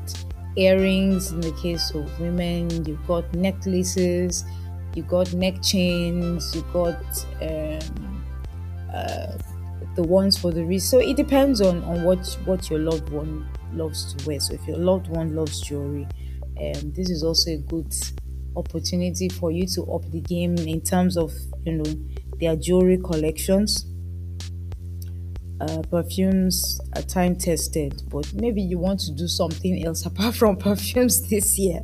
earrings 0.55 1.31
in 1.31 1.41
the 1.41 1.51
case 1.53 1.91
of 1.91 2.19
women 2.19 2.85
you've 2.85 3.05
got 3.07 3.31
necklaces 3.33 4.45
you 4.95 5.03
got 5.03 5.33
neck 5.33 5.61
chains 5.61 6.55
you 6.55 6.61
got 6.73 6.95
um, 7.41 8.25
uh, 8.93 9.37
the 9.95 10.03
ones 10.03 10.37
for 10.37 10.51
the 10.51 10.63
wrist 10.63 10.89
so 10.89 10.99
it 10.99 11.15
depends 11.15 11.61
on 11.61 11.83
on 11.83 12.03
what 12.03 12.25
what 12.45 12.69
your 12.69 12.79
loved 12.79 13.09
one 13.09 13.47
loves 13.73 14.13
to 14.13 14.27
wear 14.27 14.39
so 14.39 14.53
if 14.53 14.65
your 14.67 14.77
loved 14.77 15.07
one 15.07 15.35
loves 15.35 15.61
jewelry 15.61 16.07
um, 16.59 16.91
this 16.93 17.09
is 17.09 17.23
also 17.23 17.51
a 17.51 17.57
good 17.57 17.93
opportunity 18.55 19.29
for 19.29 19.51
you 19.51 19.65
to 19.67 19.83
up 19.91 20.09
the 20.11 20.21
game 20.21 20.55
in 20.57 20.81
terms 20.81 21.17
of 21.17 21.31
you 21.65 21.73
know 21.73 21.95
their 22.39 22.55
jewelry 22.55 22.97
collections. 22.97 23.85
Uh, 25.61 25.81
perfumes 25.89 26.81
are 26.95 27.03
time 27.03 27.37
tested, 27.37 28.03
but 28.09 28.33
maybe 28.33 28.61
you 28.61 28.77
want 28.77 28.99
to 28.99 29.11
do 29.11 29.27
something 29.27 29.85
else 29.85 30.05
apart 30.11 30.35
from 30.35 30.57
perfumes 30.57 31.29
this 31.29 31.57
year, 31.57 31.79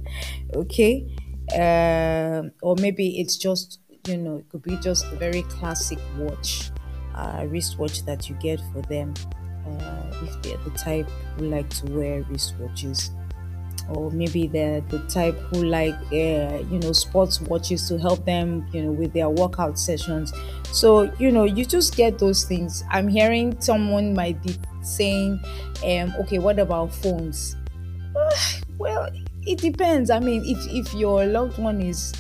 okay? 0.53 1.07
Uh, 1.53 2.49
or 2.61 2.75
maybe 2.79 3.19
it's 3.19 3.37
just 3.37 3.79
you 4.07 4.17
know 4.17 4.37
it 4.37 4.49
could 4.49 4.61
be 4.63 4.75
just 4.77 5.05
a 5.05 5.15
very 5.15 5.43
classic 5.43 5.99
watch, 6.17 6.71
uh, 7.15 7.45
wristwatch 7.47 8.03
that 8.05 8.29
you 8.29 8.35
get 8.35 8.61
for 8.71 8.81
them 8.83 9.13
uh, 9.65 10.11
if 10.23 10.41
they're 10.41 10.57
the 10.57 10.71
type 10.77 11.09
who 11.37 11.49
like 11.49 11.69
to 11.69 11.91
wear 11.91 12.23
wristwatches. 12.23 13.09
Or 13.89 14.11
maybe 14.11 14.45
they're 14.45 14.81
the 14.81 14.99
type 15.07 15.35
who 15.51 15.63
like 15.63 15.95
uh, 16.11 16.61
you 16.69 16.79
know 16.79 16.91
sports 16.91 17.41
watches 17.41 17.87
to 17.87 17.97
help 17.97 18.23
them 18.23 18.67
you 18.71 18.83
know 18.83 18.91
with 18.91 19.13
their 19.13 19.29
workout 19.29 19.79
sessions. 19.79 20.31
So 20.71 21.11
you 21.17 21.31
know 21.31 21.45
you 21.45 21.65
just 21.65 21.95
get 21.95 22.19
those 22.19 22.43
things. 22.43 22.83
I'm 22.91 23.07
hearing 23.07 23.59
someone 23.59 24.13
might 24.13 24.41
be 24.43 24.55
saying 24.83 25.39
um 25.83 26.13
okay 26.19 26.37
what 26.39 26.59
about 26.59 26.93
phones? 26.93 27.55
Well 28.77 29.09
it 29.45 29.59
depends 29.59 30.09
i 30.09 30.19
mean 30.19 30.43
if 30.45 30.57
if 30.67 30.93
your 30.93 31.25
loved 31.25 31.57
one 31.57 31.81
is 31.81 32.13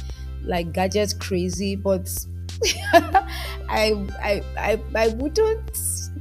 like 0.43 0.71
gadget 0.73 1.13
crazy 1.19 1.75
but 1.75 2.09
I, 2.93 4.05
I 4.21 4.43
i 4.57 4.81
i 4.95 5.07
wouldn't 5.09 5.71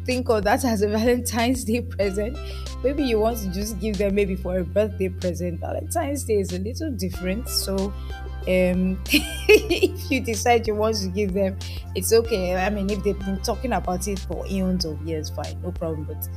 think 0.05 0.29
of 0.29 0.45
that 0.45 0.65
as 0.65 0.83
a 0.83 0.89
valentine's 0.89 1.65
day 1.65 1.83
present 1.83 2.37
maybe 2.83 3.03
you 3.05 3.19
want 3.19 3.39
to 3.39 3.51
just 3.51 3.79
give 3.81 3.99
them 3.99 4.15
maybe 4.15 4.37
for 4.37 4.59
a 4.59 4.65
birthday 4.65 5.09
present. 5.09 5.61
Valentine's 5.61 6.25
Day 6.25 6.35
is 6.41 6.53
a 6.53 6.59
little 6.59 6.91
different. 6.93 7.49
So 7.49 7.93
um 8.47 9.03
if 9.11 10.11
you 10.11 10.21
decide 10.21 10.67
you 10.67 10.75
want 10.75 10.97
to 10.97 11.09
give 11.09 11.33
them, 11.35 11.59
it's 11.95 12.13
okay. 12.13 12.55
I 12.55 12.71
mean 12.71 12.89
if 12.91 13.03
they've 13.03 13.19
been 13.19 13.41
talking 13.43 13.73
about 13.73 14.07
it 14.09 14.19
for 14.21 14.47
eons 14.47 14.85
of 14.85 15.01
years, 15.03 15.31
fine, 15.31 15.61
no 15.63 15.73
problem. 15.73 16.05
But 16.05 16.29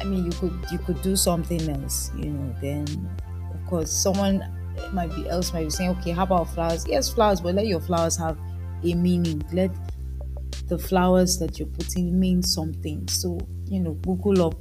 I 0.00 0.04
mean 0.04 0.24
you 0.24 0.32
could 0.32 0.66
you 0.70 0.78
could 0.78 1.00
do 1.02 1.16
something 1.16 1.68
else, 1.68 2.10
you 2.16 2.30
know, 2.30 2.54
then 2.60 2.84
of 3.54 3.66
course 3.66 3.90
someone 3.92 4.42
might 4.92 5.14
be 5.14 5.28
else 5.28 5.52
might 5.52 5.64
be 5.64 5.70
saying, 5.70 5.90
okay, 5.98 6.10
how 6.12 6.22
about 6.24 6.48
flowers? 6.54 6.86
Yes, 6.88 7.10
flowers, 7.10 7.40
but 7.40 7.54
let 7.54 7.66
your 7.66 7.80
flowers 7.80 8.16
have 8.16 8.38
a 8.82 8.94
meaning. 8.94 9.42
Let 9.52 9.70
the 10.68 10.78
flowers 10.78 11.38
that 11.38 11.58
you're 11.58 11.68
putting 11.68 12.18
mean 12.18 12.42
something. 12.42 13.06
So, 13.08 13.38
you 13.66 13.80
know, 13.80 13.92
Google 13.94 14.46
up 14.46 14.54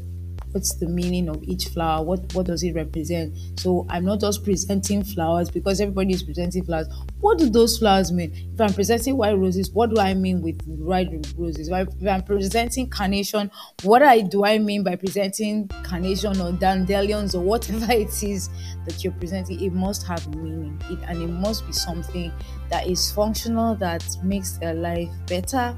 what's 0.52 0.76
the 0.76 0.88
meaning 0.88 1.30
of 1.30 1.42
each 1.44 1.68
flower 1.70 2.04
what 2.04 2.34
what 2.34 2.46
does 2.46 2.64
it 2.64 2.74
represent? 2.76 3.36
So 3.60 3.86
i'm 3.90 4.06
not 4.06 4.20
just 4.20 4.44
presenting 4.44 5.04
flowers 5.04 5.50
because 5.50 5.82
everybody 5.82 6.14
is 6.14 6.24
presenting 6.24 6.64
flowers. 6.64 6.88
What 7.20 7.38
do 7.38 7.50
those 7.50 7.78
flowers 7.78 8.12
mean? 8.12 8.32
If 8.54 8.62
i'm 8.62 8.74
presenting 8.74 9.18
white 9.18 9.38
roses 9.38 9.70
what 9.72 9.94
do 9.94 10.02
i 10.02 10.14
mean 10.14 10.42
with 10.42 10.62
white 10.66 11.10
roses? 11.38 11.68
If, 11.70 11.74
I, 11.74 11.86
am 12.10 12.24
presenting 12.24 12.90
carnation 12.90 13.52
what 13.84 14.02
I, 14.02 14.22
do 14.22 14.46
i 14.46 14.58
mean 14.58 14.84
by 14.84 14.96
presenting 14.96 15.68
carnation 15.84 16.40
or 16.42 16.52
dandelions 16.52 17.36
or 17.36 17.44
whatever 17.44 17.86
it 17.92 18.24
is 18.24 18.50
that 18.86 19.04
you're 19.04 19.14
presenting? 19.14 19.62
It 19.62 19.74
must 19.74 20.06
have 20.08 20.28
meaning. 20.36 20.82
It, 20.90 21.00
and 21.08 21.22
it 21.22 21.28
must 21.28 21.66
be 21.68 21.74
something 21.74 22.32
that 22.70 22.88
is 22.88 23.12
functional 23.12 23.76
that 23.76 24.04
makes 24.24 24.54
their 24.54 24.74
life 24.74 25.10
better 25.28 25.76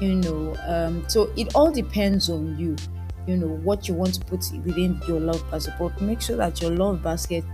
you 0.00 0.16
know 0.16 0.54
um, 0.66 1.08
so 1.08 1.32
it 1.36 1.54
all 1.54 1.70
depends 1.70 2.28
on 2.28 2.56
you 2.58 2.76
you 3.26 3.36
know 3.36 3.48
what 3.48 3.88
you 3.88 3.94
want 3.94 4.14
to 4.14 4.20
put 4.24 4.44
within 4.64 5.00
your 5.08 5.20
love 5.20 5.42
basket 5.50 5.74
but 5.78 6.00
make 6.00 6.20
sure 6.20 6.36
that 6.36 6.60
your 6.60 6.70
love 6.70 7.02
basket 7.02 7.44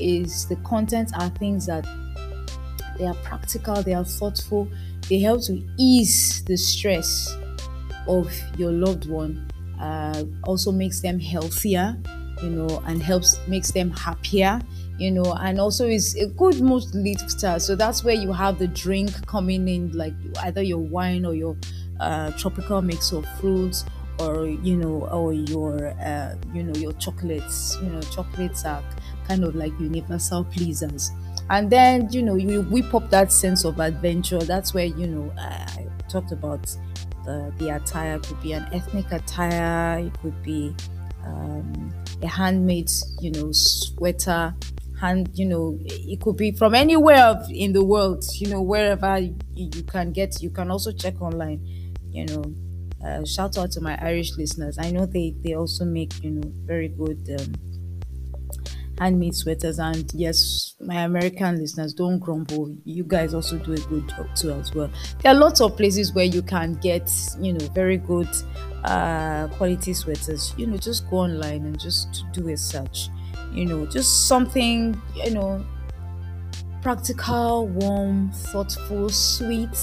is 0.00 0.46
the 0.46 0.56
content 0.56 1.10
are 1.18 1.28
things 1.30 1.66
that 1.66 1.86
they 2.98 3.06
are 3.06 3.14
practical 3.22 3.82
they 3.82 3.94
are 3.94 4.04
thoughtful 4.04 4.68
they 5.08 5.18
help 5.18 5.42
to 5.44 5.62
ease 5.78 6.44
the 6.44 6.56
stress 6.56 7.36
of 8.08 8.32
your 8.56 8.72
loved 8.72 9.08
one 9.08 9.48
uh, 9.80 10.24
also 10.44 10.70
makes 10.72 11.00
them 11.00 11.18
healthier 11.18 11.96
you 12.42 12.50
know 12.50 12.82
and 12.86 13.02
helps 13.02 13.38
makes 13.46 13.70
them 13.70 13.90
happier 13.90 14.60
you 15.00 15.10
know 15.10 15.34
and 15.40 15.58
also 15.58 15.88
is 15.88 16.14
a 16.16 16.26
good 16.26 16.60
mood 16.60 16.84
lifter. 16.94 17.58
So 17.58 17.74
that's 17.74 18.04
where 18.04 18.14
you 18.14 18.32
have 18.32 18.58
the 18.58 18.68
drink 18.68 19.26
coming 19.26 19.66
in 19.66 19.90
like 19.92 20.12
either 20.42 20.62
your 20.62 20.78
wine 20.78 21.24
or 21.24 21.34
your 21.34 21.56
uh, 21.98 22.30
tropical 22.32 22.82
mix 22.82 23.10
of 23.12 23.26
fruits 23.40 23.84
or 24.20 24.46
you 24.46 24.76
know 24.76 25.08
or 25.10 25.32
your 25.32 25.88
uh, 26.00 26.34
you 26.52 26.62
know 26.62 26.74
your 26.78 26.92
chocolates 26.94 27.76
you 27.82 27.88
know 27.88 28.00
chocolates 28.02 28.64
are 28.64 28.82
kind 29.26 29.44
of 29.44 29.54
like 29.54 29.72
universal 29.78 30.44
pleasers. 30.44 31.10
And 31.50 31.70
then 31.70 32.08
you 32.12 32.22
know 32.22 32.34
you 32.36 32.62
whip 32.62 32.94
up 32.94 33.10
that 33.10 33.32
sense 33.32 33.64
of 33.64 33.78
adventure. 33.80 34.38
That's 34.38 34.74
where 34.74 34.86
you 34.86 35.06
know 35.06 35.32
i 35.38 35.86
talked 36.08 36.32
about 36.32 36.64
the, 37.24 37.52
the 37.58 37.68
attire. 37.76 38.16
It 38.16 38.22
could 38.24 38.40
be 38.40 38.52
an 38.52 38.66
ethnic 38.72 39.10
attire. 39.12 40.00
It 40.00 40.12
could 40.20 40.42
be 40.42 40.74
um, 41.24 41.92
a 42.22 42.26
handmade 42.26 42.90
you 43.20 43.30
know 43.32 43.52
sweater. 43.52 44.54
Hand 45.00 45.30
you 45.34 45.46
know 45.46 45.78
it 45.80 46.20
could 46.20 46.36
be 46.36 46.52
from 46.52 46.74
anywhere 46.74 47.42
in 47.48 47.72
the 47.72 47.82
world 47.82 48.22
you 48.34 48.50
know 48.50 48.60
wherever 48.60 49.18
you, 49.18 49.34
you 49.54 49.82
can 49.84 50.12
get. 50.12 50.42
You 50.42 50.50
can 50.50 50.70
also 50.70 50.92
check 50.92 51.20
online 51.22 51.60
you 52.10 52.26
know 52.26 52.44
uh, 53.04 53.24
shout 53.24 53.56
out 53.58 53.70
to 53.72 53.80
my 53.80 53.96
Irish 54.04 54.36
listeners. 54.36 54.78
I 54.78 54.90
know 54.90 55.06
they 55.06 55.34
they 55.42 55.54
also 55.54 55.84
make 55.84 56.22
you 56.22 56.30
know 56.30 56.52
very 56.66 56.88
good 56.88 57.20
um, 57.38 57.54
handmade 58.98 59.34
sweaters, 59.34 59.78
and 59.78 60.10
yes, 60.14 60.74
my 60.80 61.02
American 61.02 61.56
listeners 61.58 61.94
don't 61.94 62.18
grumble. 62.18 62.74
You 62.84 63.04
guys 63.04 63.34
also 63.34 63.58
do 63.58 63.72
a 63.72 63.76
good 63.78 64.08
job 64.08 64.34
too 64.34 64.52
as 64.52 64.74
well. 64.74 64.90
There 65.22 65.32
are 65.32 65.38
lots 65.38 65.60
of 65.60 65.76
places 65.76 66.12
where 66.14 66.24
you 66.24 66.42
can 66.42 66.74
get 66.74 67.10
you 67.40 67.52
know 67.52 67.66
very 67.68 67.96
good 67.96 68.28
uh, 68.84 69.48
quality 69.48 69.94
sweaters. 69.94 70.54
You 70.56 70.66
know, 70.66 70.76
just 70.76 71.08
go 71.08 71.18
online 71.18 71.64
and 71.64 71.80
just 71.80 72.24
do 72.32 72.48
a 72.48 72.56
search. 72.56 73.08
You 73.52 73.66
know, 73.66 73.86
just 73.86 74.28
something 74.28 75.00
you 75.14 75.30
know 75.30 75.64
practical, 76.82 77.68
warm, 77.68 78.30
thoughtful, 78.32 79.08
sweet, 79.10 79.76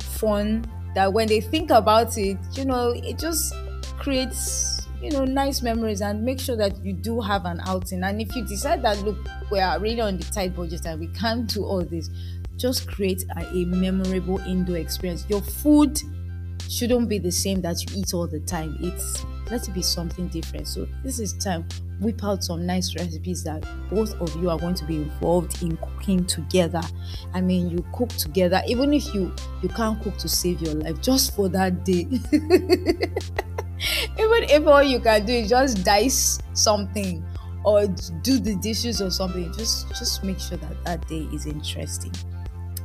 fun 0.00 0.64
that 0.94 1.12
when 1.12 1.28
they 1.28 1.40
think 1.40 1.70
about 1.70 2.16
it, 2.18 2.38
you 2.52 2.64
know, 2.64 2.90
it 2.90 3.18
just 3.18 3.54
creates, 3.98 4.86
you 5.00 5.10
know, 5.10 5.24
nice 5.24 5.62
memories 5.62 6.00
and 6.00 6.22
make 6.22 6.40
sure 6.40 6.56
that 6.56 6.76
you 6.84 6.92
do 6.92 7.20
have 7.20 7.44
an 7.44 7.60
outing. 7.66 8.02
And 8.02 8.20
if 8.20 8.34
you 8.36 8.44
decide 8.44 8.82
that, 8.82 8.98
look, 9.02 9.16
we 9.50 9.60
are 9.60 9.78
really 9.78 10.00
on 10.00 10.18
the 10.18 10.24
tight 10.24 10.54
budget 10.54 10.86
and 10.86 11.00
we 11.00 11.08
can't 11.08 11.48
do 11.48 11.64
all 11.64 11.82
this, 11.84 12.10
just 12.56 12.86
create 12.88 13.24
a, 13.36 13.46
a 13.48 13.64
memorable 13.64 14.38
indoor 14.40 14.76
experience. 14.76 15.26
Your 15.28 15.42
food 15.42 16.00
shouldn't 16.68 17.08
be 17.08 17.18
the 17.18 17.32
same 17.32 17.60
that 17.62 17.76
you 17.82 18.00
eat 18.00 18.14
all 18.14 18.26
the 18.26 18.40
time. 18.40 18.76
It's 18.80 19.24
let 19.50 19.68
it 19.68 19.72
be 19.74 19.82
something 19.82 20.28
different. 20.28 20.66
So 20.66 20.86
this 21.02 21.18
is 21.20 21.32
time 21.34 21.66
whip 22.00 22.22
out 22.24 22.42
some 22.42 22.66
nice 22.66 22.94
recipes 22.96 23.44
that 23.44 23.64
both 23.90 24.14
of 24.20 24.34
you 24.42 24.50
are 24.50 24.58
going 24.58 24.74
to 24.74 24.84
be 24.84 24.96
involved 24.96 25.62
in 25.62 25.76
cooking 25.76 26.24
together. 26.26 26.82
I 27.32 27.40
mean, 27.40 27.70
you 27.70 27.84
cook 27.92 28.08
together, 28.10 28.62
even 28.66 28.92
if 28.92 29.14
you 29.14 29.34
you 29.62 29.68
can't 29.68 30.02
cook 30.02 30.16
to 30.18 30.28
save 30.28 30.60
your 30.60 30.74
life, 30.74 31.00
just 31.00 31.34
for 31.34 31.48
that 31.50 31.84
day. 31.84 32.06
even 34.18 34.44
if 34.48 34.66
all 34.66 34.82
you 34.82 35.00
can 35.00 35.24
do 35.26 35.32
is 35.32 35.50
just 35.50 35.84
dice 35.84 36.38
something 36.52 37.24
or 37.64 37.86
do 37.86 38.38
the 38.38 38.56
dishes 38.56 39.00
or 39.00 39.10
something, 39.10 39.52
just 39.52 39.88
just 39.90 40.24
make 40.24 40.38
sure 40.38 40.58
that 40.58 40.84
that 40.84 41.06
day 41.08 41.28
is 41.32 41.46
interesting. 41.46 42.12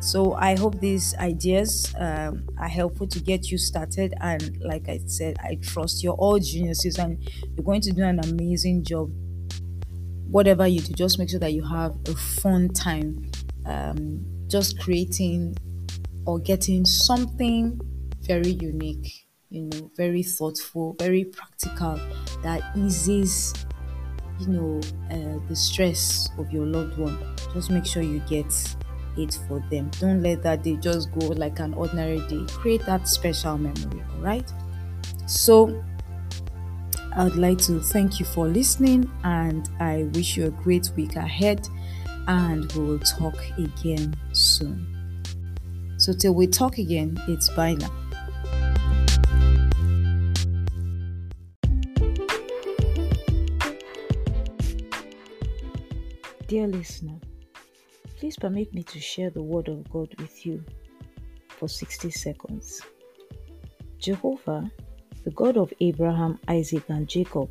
So 0.01 0.33
I 0.33 0.57
hope 0.57 0.79
these 0.79 1.13
ideas 1.17 1.93
um, 1.97 2.47
are 2.57 2.67
helpful 2.69 3.07
to 3.07 3.19
get 3.19 3.51
you 3.51 3.57
started. 3.57 4.13
And 4.21 4.57
like 4.61 4.87
I 4.87 4.99
said, 5.05 5.35
I 5.39 5.55
trust 5.61 6.03
you're 6.03 6.13
all 6.13 6.39
geniuses 6.39 6.97
and 6.97 7.21
you're 7.55 7.65
going 7.65 7.81
to 7.81 7.91
do 7.91 8.03
an 8.03 8.19
amazing 8.19 8.83
job. 8.83 9.11
Whatever 10.29 10.67
you 10.67 10.79
do, 10.81 10.93
just 10.93 11.17
make 11.17 11.29
sure 11.29 11.39
that 11.39 11.53
you 11.53 11.63
have 11.63 11.97
a 12.07 12.15
fun 12.15 12.69
time. 12.69 13.29
Um, 13.65 14.25
just 14.47 14.79
creating 14.79 15.55
or 16.25 16.39
getting 16.39 16.85
something 16.85 17.79
very 18.21 18.51
unique, 18.51 19.27
you 19.49 19.63
know, 19.63 19.91
very 19.97 20.23
thoughtful, 20.23 20.95
very 20.99 21.25
practical 21.25 21.99
that 22.43 22.61
eases, 22.77 23.53
you 24.39 24.47
know, 24.47 24.79
uh, 25.11 25.39
the 25.47 25.55
stress 25.55 26.29
of 26.37 26.51
your 26.51 26.65
loved 26.65 26.97
one. 26.97 27.17
Just 27.53 27.71
make 27.71 27.85
sure 27.85 28.03
you 28.03 28.19
get 28.21 28.53
it 29.17 29.39
for 29.47 29.63
them. 29.69 29.89
Don't 29.99 30.21
let 30.21 30.43
that 30.43 30.63
day 30.63 30.75
just 30.75 31.11
go 31.19 31.27
like 31.27 31.59
an 31.59 31.73
ordinary 31.73 32.19
day. 32.27 32.45
Create 32.47 32.85
that 32.85 33.07
special 33.07 33.57
memory, 33.57 34.03
all 34.15 34.21
right? 34.21 34.51
So, 35.27 35.83
I 37.15 37.23
would 37.23 37.35
like 37.37 37.57
to 37.59 37.79
thank 37.79 38.19
you 38.19 38.25
for 38.25 38.47
listening 38.47 39.11
and 39.23 39.69
I 39.79 40.03
wish 40.13 40.37
you 40.37 40.45
a 40.45 40.51
great 40.51 40.91
week 40.95 41.15
ahead 41.15 41.67
and 42.27 42.71
we 42.73 42.83
will 42.83 42.99
talk 42.99 43.35
again 43.57 44.15
soon. 44.31 44.85
So, 45.97 46.13
till 46.13 46.33
we 46.33 46.47
talk 46.47 46.77
again, 46.77 47.17
it's 47.27 47.49
bye 47.49 47.73
now. 47.73 47.91
Dear 56.47 56.67
listener, 56.67 57.19
please 58.19 58.35
permit 58.35 58.73
me 58.73 58.83
to 58.83 58.99
share 58.99 59.29
the 59.29 59.41
word 59.41 59.69
of 59.69 59.89
God 59.89 60.13
with 60.19 60.45
you 60.45 60.61
for 61.47 61.69
60 61.69 62.11
seconds. 62.11 62.81
Jehovah, 63.97 64.69
the 65.23 65.31
God 65.31 65.55
of 65.55 65.73
Abraham, 65.79 66.37
Isaac, 66.49 66.83
and 66.89 67.07
Jacob, 67.07 67.49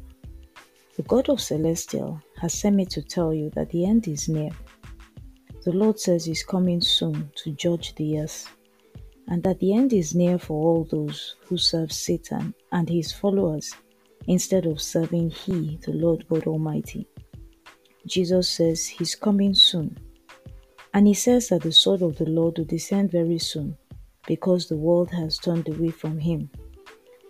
the 0.97 1.05
God 1.05 1.31
of 1.31 1.41
Celestial, 1.41 2.21
has 2.39 2.53
sent 2.53 2.77
me 2.77 2.85
to 2.85 3.01
tell 3.01 3.33
you 3.33 3.49
that 3.55 3.71
the 3.71 3.87
end 3.87 4.09
is 4.09 4.29
near. 4.29 4.51
The 5.65 5.73
Lord 5.73 5.99
says 5.99 6.27
He's 6.27 6.45
coming 6.45 6.83
soon 6.83 7.31
to 7.37 7.53
judge 7.53 7.95
the 7.95 8.21
earth, 8.21 8.55
and 9.29 9.43
that 9.45 9.61
the 9.61 9.73
end 9.73 9.95
is 9.95 10.15
near 10.15 10.39
for 10.39 10.55
all 10.55 10.85
those 10.85 11.37
who 11.47 11.57
serve 11.57 11.93
Satan 11.93 12.53
and 12.73 12.87
his 12.87 13.11
followers 13.11 13.75
instead 14.27 14.67
of 14.67 14.83
serving 14.83 15.31
He, 15.31 15.79
the 15.87 15.93
Lord 15.93 16.29
God 16.29 16.47
Almighty. 16.47 17.09
Jesus 18.07 18.51
says 18.51 18.87
He's 18.87 19.15
coming 19.15 19.55
soon, 19.55 19.99
and 20.95 21.07
He 21.07 21.15
says 21.15 21.49
that 21.49 21.63
the 21.63 21.73
sword 21.73 22.03
of 22.03 22.17
the 22.17 22.27
Lord 22.27 22.59
will 22.59 22.65
descend 22.65 23.11
very 23.11 23.39
soon 23.39 23.77
because 24.27 24.69
the 24.69 24.77
world 24.77 25.11
has 25.11 25.39
turned 25.39 25.69
away 25.69 25.91
from 25.91 26.19
Him. 26.19 26.51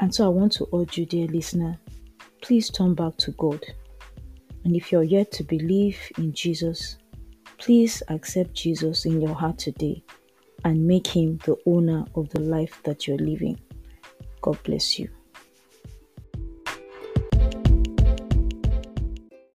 And 0.01 0.15
so 0.15 0.25
I 0.25 0.29
want 0.29 0.53
to 0.53 0.69
urge 0.75 0.99
you, 0.99 1.07
dear 1.07 1.27
listener, 1.27 1.79
please 2.41 2.71
turn 2.71 2.95
back 2.95 3.17
to 3.19 3.33
God. 3.33 3.65
And 4.65 4.77
if 4.77 4.93
you're 4.93 5.03
yet 5.03 5.33
to 5.33 5.45
believe 5.45 5.99
in 6.19 6.33
Jesus, 6.33 6.99
please 7.59 8.03
accept 8.09 8.55
Jesus 8.55 9.05
in 9.05 9.21
your 9.21 9.35
heart 9.35 9.59
today 9.59 10.03
and 10.65 10.87
make 10.87 11.07
him 11.07 11.39
the 11.45 11.57
owner 11.67 12.05
of 12.15 12.29
the 12.31 12.41
life 12.41 12.81
that 12.85 13.07
you're 13.07 13.19
living. 13.19 13.59
God 14.43 14.59
bless 14.63 14.99
you. 14.99 15.09